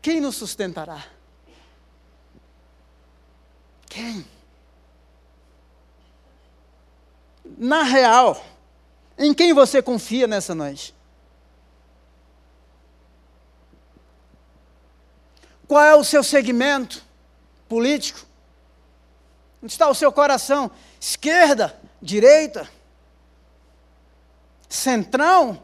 Quem 0.02 0.20
nos 0.20 0.34
sustentará? 0.34 1.04
Quem? 3.88 4.26
Na 7.62 7.82
real, 7.82 8.42
em 9.18 9.34
quem 9.34 9.52
você 9.52 9.82
confia 9.82 10.26
nessa 10.26 10.54
noite? 10.54 10.94
Qual 15.68 15.84
é 15.84 15.94
o 15.94 16.02
seu 16.02 16.24
segmento 16.24 17.04
político? 17.68 18.20
Onde 19.62 19.72
está 19.72 19.90
o 19.90 19.94
seu 19.94 20.10
coração? 20.10 20.70
Esquerda, 20.98 21.78
direita, 22.00 22.66
centrão, 24.66 25.60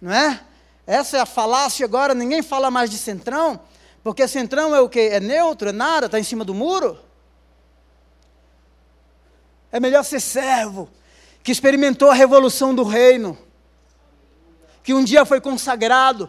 não 0.00 0.10
é? 0.10 0.42
Essa 0.86 1.18
é 1.18 1.20
a 1.20 1.26
falácia 1.26 1.84
agora, 1.84 2.14
ninguém 2.14 2.40
fala 2.40 2.70
mais 2.70 2.88
de 2.88 2.96
centrão, 2.96 3.60
porque 4.02 4.26
centrão 4.26 4.74
é 4.74 4.80
o 4.80 4.88
que? 4.88 4.98
É 4.98 5.20
neutro, 5.20 5.68
é 5.68 5.72
nada, 5.72 6.06
está 6.06 6.18
em 6.18 6.24
cima 6.24 6.42
do 6.42 6.54
muro. 6.54 7.09
É 9.72 9.78
melhor 9.78 10.04
ser 10.04 10.20
servo, 10.20 10.88
que 11.42 11.52
experimentou 11.52 12.10
a 12.10 12.14
revolução 12.14 12.74
do 12.74 12.82
reino, 12.82 13.38
que 14.82 14.92
um 14.92 15.04
dia 15.04 15.24
foi 15.24 15.40
consagrado, 15.40 16.28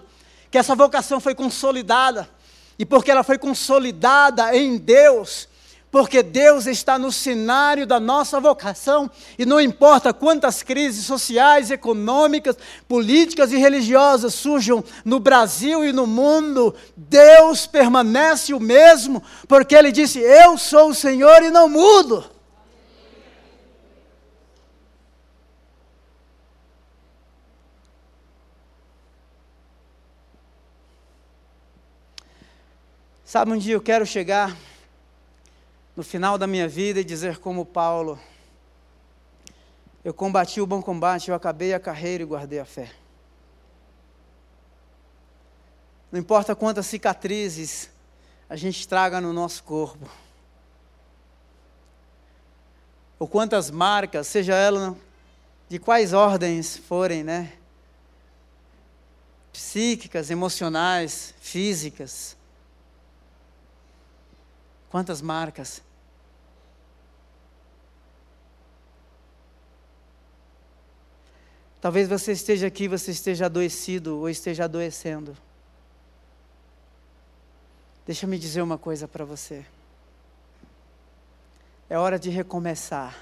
que 0.50 0.58
essa 0.58 0.76
vocação 0.76 1.20
foi 1.20 1.34
consolidada, 1.34 2.30
e 2.78 2.86
porque 2.86 3.12
ela 3.12 3.24
foi 3.24 3.38
consolidada 3.38 4.56
em 4.56 4.78
Deus, 4.78 5.48
porque 5.90 6.24
Deus 6.24 6.68
está 6.68 6.98
no 6.98 7.12
cenário 7.12 7.86
da 7.86 8.00
nossa 8.00 8.40
vocação, 8.40 9.12
e 9.38 9.46
não 9.46 9.60
importa 9.60 10.14
quantas 10.14 10.64
crises 10.64 11.06
sociais, 11.06 11.70
econômicas, 11.70 12.56
políticas 12.88 13.52
e 13.52 13.58
religiosas 13.58 14.34
surjam 14.34 14.84
no 15.04 15.20
Brasil 15.20 15.84
e 15.84 15.92
no 15.92 16.08
mundo, 16.08 16.74
Deus 16.96 17.68
permanece 17.68 18.54
o 18.54 18.60
mesmo, 18.60 19.22
porque 19.48 19.76
Ele 19.76 19.92
disse: 19.92 20.20
Eu 20.20 20.58
sou 20.58 20.92
o 20.92 20.96
Senhor 20.96 21.44
e 21.44 21.50
não 21.50 21.68
mudo. 21.68 22.31
Sabe, 33.32 33.54
um 33.54 33.58
dia 33.58 33.76
eu 33.76 33.82
quero 33.82 34.06
chegar 34.06 34.58
no 35.96 36.04
final 36.04 36.38
da 36.38 36.46
minha 36.46 36.68
vida 36.68 37.00
e 37.00 37.04
dizer 37.06 37.38
como 37.38 37.66
Paulo, 37.66 38.20
eu 40.04 40.14
combati 40.14 40.60
o 40.60 40.68
bom 40.68 40.82
combate, 40.82 41.30
eu 41.30 41.36
acabei 41.36 41.74
a 41.74 41.80
carreira 41.80 42.24
e 42.24 42.26
guardei 42.26 42.60
a 42.60 42.66
fé. 42.66 42.92
Não 46.12 46.20
importa 46.20 46.54
quantas 46.54 46.88
cicatrizes 46.88 47.90
a 48.50 48.58
gente 48.58 48.86
traga 48.86 49.22
no 49.22 49.32
nosso 49.32 49.64
corpo, 49.64 50.10
ou 53.18 53.30
quantas 53.30 53.72
marcas, 53.72 54.28
seja 54.28 54.56
ela 54.56 54.94
de 55.70 55.80
quais 55.80 56.12
ordens 56.12 56.76
forem, 56.76 57.24
né? 57.24 57.54
Psíquicas, 59.54 60.30
emocionais, 60.30 61.34
físicas. 61.40 62.41
Quantas 64.92 65.22
marcas? 65.22 65.82
Talvez 71.80 72.10
você 72.10 72.34
esteja 72.34 72.68
aqui, 72.68 72.90
você 72.90 73.12
esteja 73.12 73.46
adoecido 73.46 74.20
ou 74.20 74.30
esteja 74.30 74.66
adoecendo. 74.66 75.36
Deixa 78.06 78.28
me 78.28 78.38
dizer 78.38 78.62
uma 78.62 78.78
coisa 78.78 79.08
para 79.08 79.24
você. 79.24 79.66
É 81.90 81.98
hora 81.98 82.20
de 82.20 82.30
recomeçar. 82.30 83.18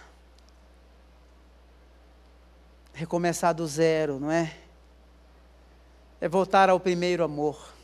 Recomeçar 2.95 3.53
do 3.53 3.67
zero, 3.67 4.19
não 4.19 4.31
é? 4.31 4.57
É 6.19 6.27
voltar 6.27 6.67
ao 6.67 6.79
primeiro 6.79 7.23
amor 7.23 7.78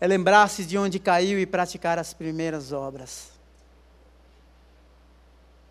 é 0.00 0.06
lembrar-se 0.06 0.64
de 0.64 0.76
onde 0.76 0.98
caiu 0.98 1.38
e 1.38 1.46
praticar 1.46 1.98
as 1.98 2.12
primeiras 2.12 2.72
obras. 2.72 3.30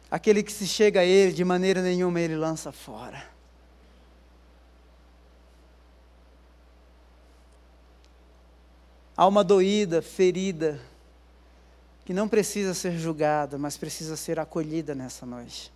Aquele 0.10 0.42
que 0.42 0.52
se 0.52 0.68
chega 0.68 1.02
a 1.02 1.06
Ele, 1.06 1.32
de 1.32 1.44
maneira 1.44 1.82
nenhuma 1.82 2.20
Ele 2.20 2.36
lança 2.36 2.72
fora. 2.72 3.24
Alma 9.16 9.44
doída, 9.44 10.02
ferida, 10.02 10.80
que 12.04 12.14
não 12.14 12.28
precisa 12.28 12.74
ser 12.74 12.98
julgada, 12.98 13.58
mas 13.58 13.78
precisa 13.78 14.18
ser 14.18 14.40
acolhida 14.40 14.94
nessa 14.94 15.26
noite. 15.26 15.72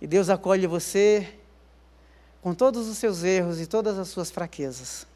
E 0.00 0.06
Deus 0.06 0.30
acolhe 0.30 0.66
você 0.66 1.34
com 2.40 2.54
todos 2.54 2.88
os 2.88 2.96
seus 2.96 3.22
erros 3.22 3.60
e 3.60 3.66
todas 3.66 3.98
as 3.98 4.08
suas 4.08 4.30
fraquezas 4.30 5.09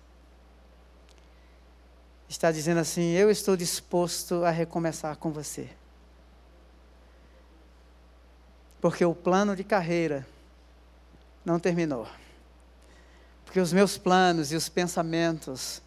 está 2.28 2.50
dizendo 2.50 2.80
assim: 2.80 3.12
Eu 3.12 3.30
estou 3.30 3.56
disposto 3.56 4.44
a 4.44 4.50
recomeçar 4.50 5.16
com 5.16 5.30
você. 5.30 5.68
Porque 8.80 9.04
o 9.04 9.14
plano 9.14 9.56
de 9.56 9.64
carreira 9.64 10.26
não 11.44 11.58
terminou. 11.58 12.06
Porque 13.44 13.60
os 13.60 13.72
meus 13.72 13.96
planos 13.96 14.52
e 14.52 14.56
os 14.56 14.68
pensamentos 14.68 15.80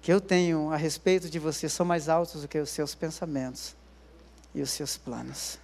que 0.00 0.12
eu 0.12 0.20
tenho 0.20 0.72
a 0.72 0.76
respeito 0.76 1.28
de 1.28 1.38
você 1.38 1.68
são 1.68 1.84
mais 1.84 2.08
altos 2.08 2.42
do 2.42 2.48
que 2.48 2.58
os 2.58 2.70
seus 2.70 2.94
pensamentos 2.94 3.76
e 4.54 4.62
os 4.62 4.70
seus 4.70 4.96
planos. 4.96 5.58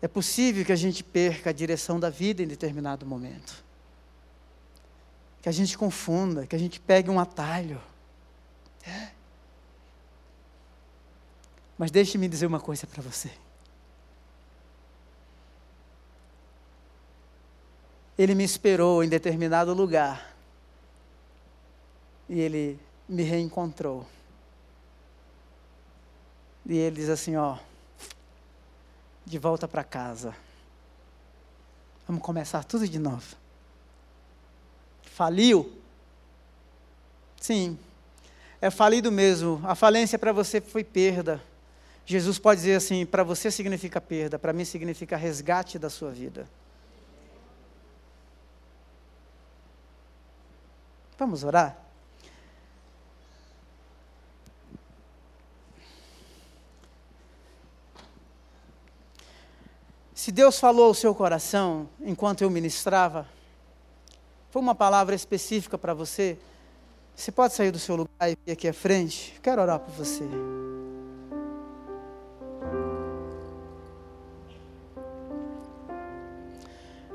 É 0.00 0.06
possível 0.06 0.64
que 0.64 0.72
a 0.72 0.76
gente 0.76 1.02
perca 1.02 1.50
a 1.50 1.52
direção 1.52 1.98
da 1.98 2.10
vida 2.10 2.42
em 2.42 2.46
determinado 2.46 3.04
momento. 3.04 3.64
Que 5.42 5.48
a 5.48 5.52
gente 5.52 5.76
confunda, 5.76 6.46
que 6.46 6.54
a 6.54 6.58
gente 6.58 6.78
pegue 6.78 7.10
um 7.10 7.18
atalho. 7.18 7.80
Mas 11.78 11.90
deixe-me 11.90 12.28
dizer 12.28 12.46
uma 12.46 12.58
coisa 12.58 12.86
para 12.86 13.00
você. 13.00 13.30
Ele 18.18 18.34
me 18.34 18.42
esperou 18.42 19.04
em 19.04 19.08
determinado 19.08 19.72
lugar. 19.72 20.34
E 22.28 22.40
ele 22.40 22.78
me 23.08 23.22
reencontrou. 23.22 24.04
E 26.66 26.76
ele 26.76 26.96
diz 26.96 27.08
assim: 27.08 27.36
Ó, 27.36 27.56
de 29.24 29.38
volta 29.38 29.68
para 29.68 29.84
casa. 29.84 30.34
Vamos 32.08 32.22
começar 32.22 32.64
tudo 32.64 32.88
de 32.88 32.98
novo. 32.98 33.36
faliu? 35.02 35.78
Sim, 37.40 37.78
é 38.60 38.70
falido 38.70 39.10
mesmo. 39.10 39.60
A 39.64 39.74
falência 39.74 40.18
para 40.18 40.32
você 40.32 40.60
foi 40.60 40.82
perda. 40.82 41.42
Jesus 42.04 42.38
pode 42.38 42.60
dizer 42.60 42.74
assim: 42.74 43.04
para 43.04 43.22
você 43.22 43.50
significa 43.50 44.00
perda, 44.00 44.38
para 44.38 44.52
mim 44.52 44.64
significa 44.64 45.16
resgate 45.16 45.78
da 45.78 45.90
sua 45.90 46.10
vida. 46.10 46.48
Vamos 51.18 51.42
orar? 51.42 51.76
Se 60.14 60.32
Deus 60.32 60.58
falou 60.58 60.86
ao 60.86 60.94
seu 60.94 61.14
coração 61.14 61.88
enquanto 62.00 62.42
eu 62.42 62.50
ministrava, 62.50 63.26
foi 64.50 64.60
uma 64.60 64.74
palavra 64.74 65.14
específica 65.14 65.76
para 65.76 65.94
você, 65.94 66.38
você 67.18 67.32
pode 67.32 67.52
sair 67.52 67.72
do 67.72 67.80
seu 67.80 67.96
lugar 67.96 68.30
e 68.30 68.38
vir 68.46 68.52
aqui 68.52 68.68
à 68.68 68.72
frente? 68.72 69.34
Quero 69.42 69.60
orar 69.60 69.80
por 69.80 69.90
você. 69.90 70.22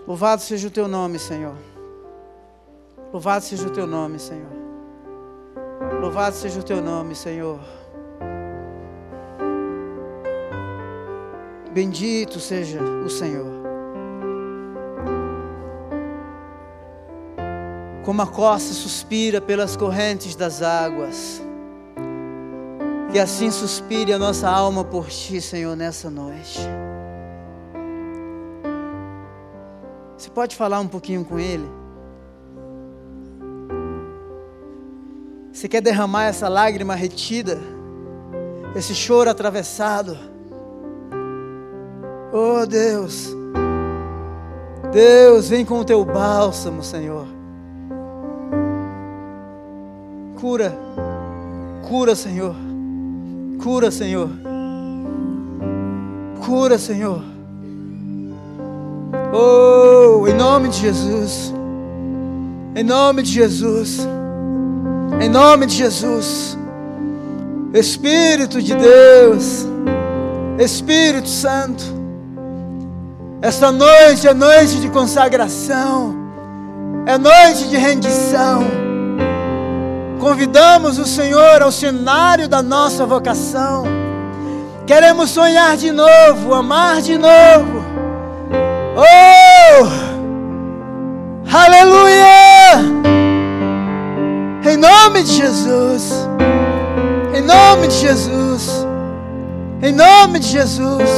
Louvado 0.06 0.42
seja 0.42 0.68
o 0.68 0.72
teu 0.72 0.90
nome, 0.90 1.18
Senhor. 1.18 1.56
Louvado 3.14 3.46
seja 3.46 3.66
o 3.66 3.72
teu 3.72 3.88
nome, 3.88 4.20
Senhor. 4.20 4.52
Louvado 6.02 6.36
seja 6.36 6.60
o 6.60 6.64
teu 6.64 6.82
nome, 6.82 7.16
Senhor. 7.16 7.62
Bendito 11.72 12.42
seja 12.42 12.82
o 12.82 13.10
Senhor. 13.10 13.53
Como 18.04 18.22
a 18.22 18.28
costa 18.28 18.74
suspira 18.74 19.40
pelas 19.40 19.78
correntes 19.78 20.36
das 20.36 20.62
águas, 20.62 21.42
que 23.14 23.20
assim 23.20 23.50
suspire 23.50 24.12
a 24.12 24.20
nossa 24.20 24.50
alma 24.50 24.84
por 24.84 25.08
ti, 25.08 25.40
Senhor, 25.40 25.76
nessa 25.76 26.10
noite. 26.10 26.60
Você 30.18 30.30
pode 30.30 30.56
falar 30.56 30.80
um 30.80 30.88
pouquinho 30.88 31.24
com 31.24 31.40
Ele? 31.40 31.70
Você 35.52 35.68
quer 35.70 35.80
derramar 35.82 36.26
essa 36.26 36.50
lágrima 36.50 36.96
retida, 36.96 37.60
esse 38.76 38.96
choro 38.96 39.30
atravessado? 39.30 40.18
Oh 42.34 42.66
Deus, 42.66 43.30
Deus, 44.92 45.50
vem 45.50 45.64
com 45.64 45.80
o 45.80 45.86
teu 45.86 46.04
bálsamo, 46.04 46.84
Senhor. 46.84 47.43
Cura, 50.44 50.78
cura, 51.88 52.16
Senhor. 52.18 52.54
Cura, 53.64 53.90
Senhor. 53.90 54.30
Cura, 56.46 56.78
Senhor. 56.78 57.22
Oh, 59.34 60.28
em 60.28 60.34
nome 60.34 60.68
de 60.68 60.80
Jesus. 60.80 61.54
Em 62.76 62.84
nome 62.84 63.24
de 63.24 63.32
Jesus. 63.32 64.06
Em 65.22 65.30
nome 65.30 65.66
de 65.66 65.76
Jesus. 65.76 66.58
Espírito 67.74 68.62
de 68.62 68.76
Deus. 68.76 69.66
Espírito 70.60 71.30
Santo. 71.30 71.86
Esta 73.42 73.72
noite 73.72 74.28
é 74.28 74.34
noite 74.34 74.82
de 74.82 74.90
consagração. 74.90 76.14
É 77.06 77.18
noite 77.18 77.70
de 77.70 77.78
rendição. 77.78 78.83
Convidamos 80.24 80.98
o 81.00 81.06
Senhor 81.06 81.62
ao 81.62 81.70
cenário 81.70 82.48
da 82.48 82.64
nossa 82.64 83.06
vocação. 83.06 83.84
Queremos 84.88 85.30
sonhar 85.32 85.76
de 85.76 85.92
novo, 85.92 86.54
amar 86.54 87.02
de 87.02 87.18
novo. 87.18 87.84
Oh! 88.96 89.86
Aleluia! 91.54 92.80
Em 94.64 94.78
nome 94.78 95.24
de 95.24 95.34
Jesus. 95.34 96.14
Em 97.36 97.42
nome 97.42 97.90
de 97.90 97.96
Jesus. 97.96 98.88
Em 99.82 99.92
nome 99.92 100.40
de 100.40 100.48
Jesus. 100.48 101.10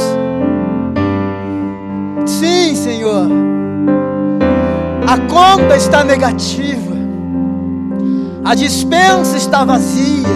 Sim, 2.26 2.74
Senhor. 2.74 3.28
A 5.06 5.16
conta 5.32 5.76
está 5.76 6.02
negativa. 6.02 6.85
A 8.46 8.54
dispensa 8.54 9.36
está 9.36 9.64
vazia. 9.64 10.28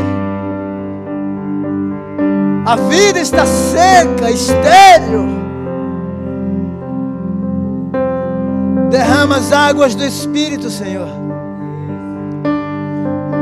A 2.66 2.74
vida 2.74 3.20
está 3.20 3.46
seca, 3.46 4.32
estéril. 4.32 5.28
Derrama 8.90 9.36
as 9.36 9.52
águas 9.52 9.94
do 9.94 10.04
Espírito, 10.04 10.70
Senhor. 10.70 11.06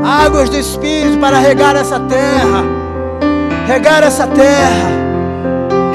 Águas 0.03 0.49
do 0.49 0.57
Espírito 0.57 1.17
para 1.17 1.39
regar 1.39 1.75
essa 1.75 1.99
terra, 2.01 2.63
regar 3.65 4.03
essa 4.03 4.27
terra, 4.27 4.91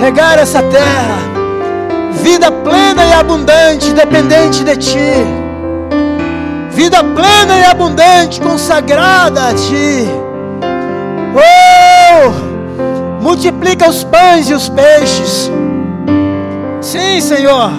regar 0.00 0.36
essa 0.36 0.60
terra, 0.60 1.18
vida 2.10 2.50
plena 2.50 3.04
e 3.04 3.12
abundante, 3.12 3.92
dependente 3.92 4.64
de 4.64 4.76
Ti, 4.76 5.43
vida 6.74 7.02
plena 7.02 7.56
e 7.58 7.64
abundante, 7.64 8.40
consagrada 8.40 9.48
a 9.48 9.54
Ti. 9.54 10.06
Oh, 11.36 13.22
multiplica 13.22 13.88
os 13.88 14.02
pães 14.04 14.50
e 14.50 14.54
os 14.54 14.68
peixes. 14.68 15.50
Sim, 16.80 17.20
Senhor, 17.20 17.70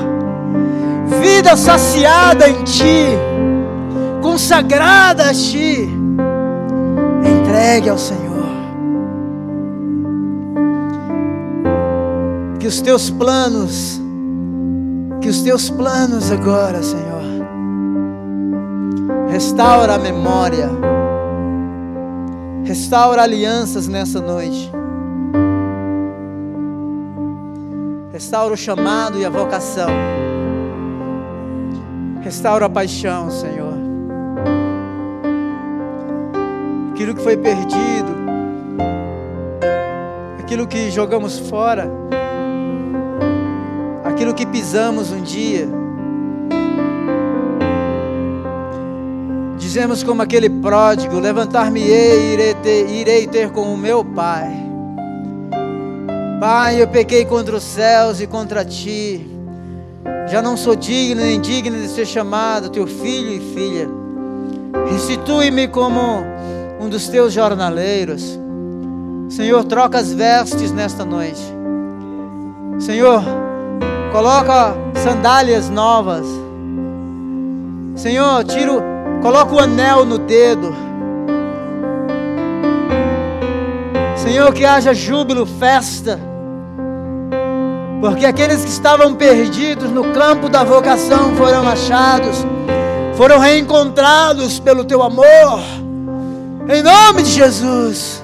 vida 1.22 1.56
saciada 1.56 2.50
em 2.50 2.64
Ti, 2.64 3.06
consagrada 4.22 5.30
a 5.30 5.34
Ti 5.34 5.90
entregue 7.56 7.90
ao 7.90 7.98
Senhor. 7.98 8.26
Que 12.60 12.68
os 12.68 12.82
teus 12.82 13.10
planos, 13.10 14.02
que 15.22 15.30
os 15.30 15.42
teus 15.42 15.70
planos 15.70 16.32
agora, 16.32 16.82
Senhor, 16.82 17.15
restaura 19.36 19.96
a 19.96 19.98
memória, 19.98 20.70
restaura 22.64 23.22
alianças 23.22 23.86
nessa 23.86 24.22
noite. 24.22 24.72
Restaura 28.14 28.54
o 28.54 28.58
chamado 28.58 29.20
e 29.20 29.26
a 29.26 29.30
vocação. 29.30 29.90
Restaura 32.22 32.68
a 32.68 32.70
paixão, 32.70 33.30
Senhor. 33.30 33.76
aquilo 36.94 37.14
que 37.14 37.22
foi 37.22 37.36
perdido, 37.36 38.16
aquilo 40.40 40.66
que 40.66 40.90
jogamos 40.90 41.40
fora, 41.40 41.92
aquilo 44.06 44.34
que 44.34 44.46
pisamos 44.46 45.12
um 45.12 45.22
dia. 45.22 45.85
Dizemos 49.76 50.04
como 50.04 50.22
aquele 50.22 50.50
pródigo: 50.50 51.20
Levantar-me-ei, 51.20 52.32
irei 52.32 52.54
ter, 52.54 52.90
irei 52.90 53.28
ter 53.28 53.50
com 53.52 53.74
o 53.74 53.78
meu 53.78 54.06
Pai. 54.06 54.50
Pai, 56.40 56.82
eu 56.82 56.88
pequei 56.88 57.26
contra 57.26 57.58
os 57.58 57.64
céus 57.64 58.22
e 58.22 58.26
contra 58.26 58.64
ti. 58.64 59.30
Já 60.30 60.42
não 60.42 60.56
sou 60.56 60.78
digno 60.78 61.20
nem 61.20 61.42
digno 61.42 61.78
de 61.78 61.90
ser 61.90 62.06
chamado 62.06 62.70
teu 62.70 62.88
filho 62.88 63.34
e 63.34 63.54
filha. 63.54 63.90
Restitui-me 64.90 65.68
como 65.68 66.24
um 66.80 66.88
dos 66.88 67.10
teus 67.10 67.34
jornaleiros. 67.34 68.40
Senhor, 69.28 69.66
troca 69.66 69.98
as 69.98 70.14
vestes 70.14 70.72
nesta 70.72 71.04
noite. 71.04 71.44
Senhor, 72.80 73.22
coloca 74.14 74.74
sandálias 75.04 75.70
novas. 75.70 76.26
Senhor, 77.98 78.42
tiro, 78.46 78.95
coloca 79.26 79.56
o 79.56 79.60
anel 79.60 80.06
no 80.06 80.20
dedo. 80.20 80.72
Senhor, 84.16 84.54
que 84.54 84.64
haja 84.64 84.94
júbilo, 84.94 85.48
festa. 85.48 86.20
Porque 88.00 88.24
aqueles 88.24 88.64
que 88.64 88.70
estavam 88.70 89.16
perdidos 89.16 89.90
no 89.90 90.14
campo 90.14 90.48
da 90.48 90.64
vocação 90.64 91.36
foram 91.38 91.68
achados, 91.68 92.46
foram 93.16 93.40
reencontrados 93.40 94.60
pelo 94.60 94.86
teu 94.86 95.02
amor. 95.02 95.60
Em 96.70 96.84
nome 96.84 97.24
de 97.24 97.32
Jesus. 97.32 98.22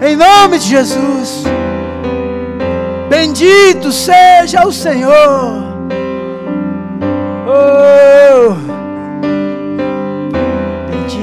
Em 0.00 0.14
nome 0.14 0.60
de 0.60 0.68
Jesus. 0.68 1.42
Bendito 3.10 3.90
seja 3.90 4.64
o 4.68 4.72
Senhor. 4.72 5.71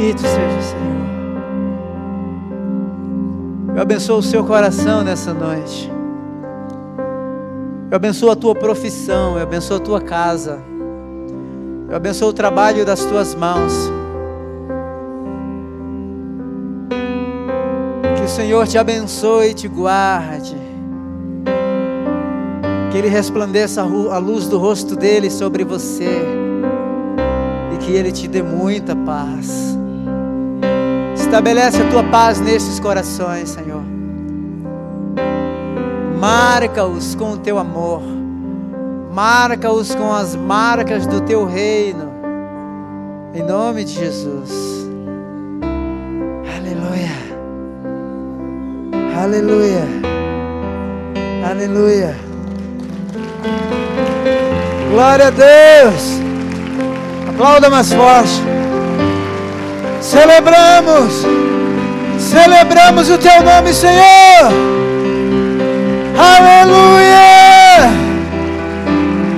Bendito 0.10 0.28
seja 0.28 0.57
o 0.57 0.64
Senhor. 0.64 0.97
Eu 3.76 3.82
abençoo 3.84 4.18
o 4.18 4.24
seu 4.24 4.43
coração 4.43 5.03
nessa 5.03 5.36
noite. 5.36 5.91
Eu 7.91 7.95
abençoo 7.95 8.32
a 8.32 8.36
tua 8.36 8.55
profissão, 8.55 9.38
eu 9.38 9.43
abençoo 9.43 9.78
a 9.78 9.80
tua 9.80 10.01
casa. 10.01 10.64
Eu 11.88 11.95
abençoo 11.95 12.30
o 12.30 12.34
trabalho 12.34 12.84
das 12.84 13.05
tuas 13.05 13.36
mãos. 13.36 13.72
Que 18.18 18.24
o 18.24 18.30
Senhor 18.30 18.66
te 18.66 18.80
abençoe 18.80 19.49
e 19.49 19.53
te 19.53 19.68
guarde. 19.68 20.57
Que 22.91 22.97
Ele 22.97 23.10
resplandeça 23.10 23.84
a 23.84 24.18
luz 24.18 24.47
do 24.47 24.57
rosto 24.57 24.95
dele 24.95 25.30
sobre 25.30 25.64
você. 25.64 26.26
E 27.76 27.78
que 27.78 27.91
Ele 27.91 28.12
te 28.12 28.28
dê 28.28 28.41
muita 28.41 28.95
paz. 28.95 29.78
Estabelece 31.30 31.80
a 31.80 31.90
tua 31.92 32.04
paz 32.06 32.42
nesses 32.42 32.80
corações, 32.80 33.50
Senhor. 33.50 33.84
Marca-os 36.20 37.14
com 37.14 37.34
o 37.34 37.38
teu 37.38 37.60
amor. 37.60 38.02
Marca-os 39.14 39.94
com 39.94 40.12
as 40.12 40.36
marcas 40.36 41.06
do 41.06 41.22
teu 41.22 41.46
reino. 41.46 42.12
Em 43.36 43.44
nome 43.44 43.84
de 43.84 43.94
Jesus. 43.94 44.90
Aleluia. 46.58 47.12
Aleluia. 49.22 49.88
Aleluia. 51.48 52.18
Glória 54.90 55.28
a 55.28 55.30
Deus. 55.30 56.20
Aplauda 57.30 57.70
mais 57.70 57.94
forte. 57.94 58.59
Celebramos. 60.10 61.24
Celebramos 62.18 63.12
o 63.12 63.18
teu 63.20 63.43
nome, 63.43 63.72
Senhor. 63.72 64.49
Aleluia. 66.18 67.20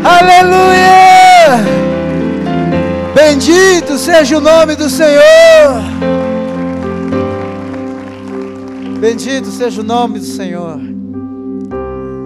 Aleluia! 0.02 1.60
Bendito 3.14 3.98
seja 3.98 4.38
o 4.38 4.40
nome 4.40 4.78
do 4.78 4.90
Senhor. 4.90 5.84
Bendito 8.98 9.48
seja 9.52 9.82
o 9.82 9.84
nome 9.84 10.20
do 10.20 10.26
Senhor. 10.26 10.80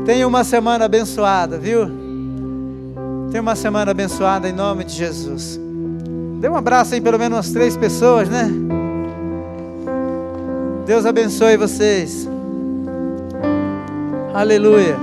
Tenha 0.05 0.27
uma 0.27 0.43
semana 0.43 0.85
abençoada, 0.85 1.57
viu? 1.57 1.89
Tenha 3.31 3.41
uma 3.41 3.55
semana 3.55 3.89
abençoada 3.89 4.47
em 4.47 4.53
nome 4.53 4.83
de 4.83 4.93
Jesus. 4.93 5.64
Dê 6.39 6.49
um 6.49 6.55
abraço 6.55 6.93
aí, 6.93 7.01
pelo 7.01 7.17
menos 7.17 7.37
umas 7.37 7.51
três 7.51 7.75
pessoas, 7.77 8.29
né? 8.29 8.49
Deus 10.85 11.05
abençoe 11.05 11.57
vocês. 11.57 12.29
Aleluia. 14.33 14.97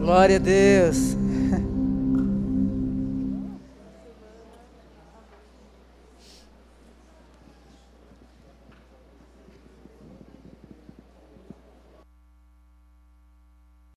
Glória 0.00 0.36
a 0.36 0.38
Deus. 0.38 1.11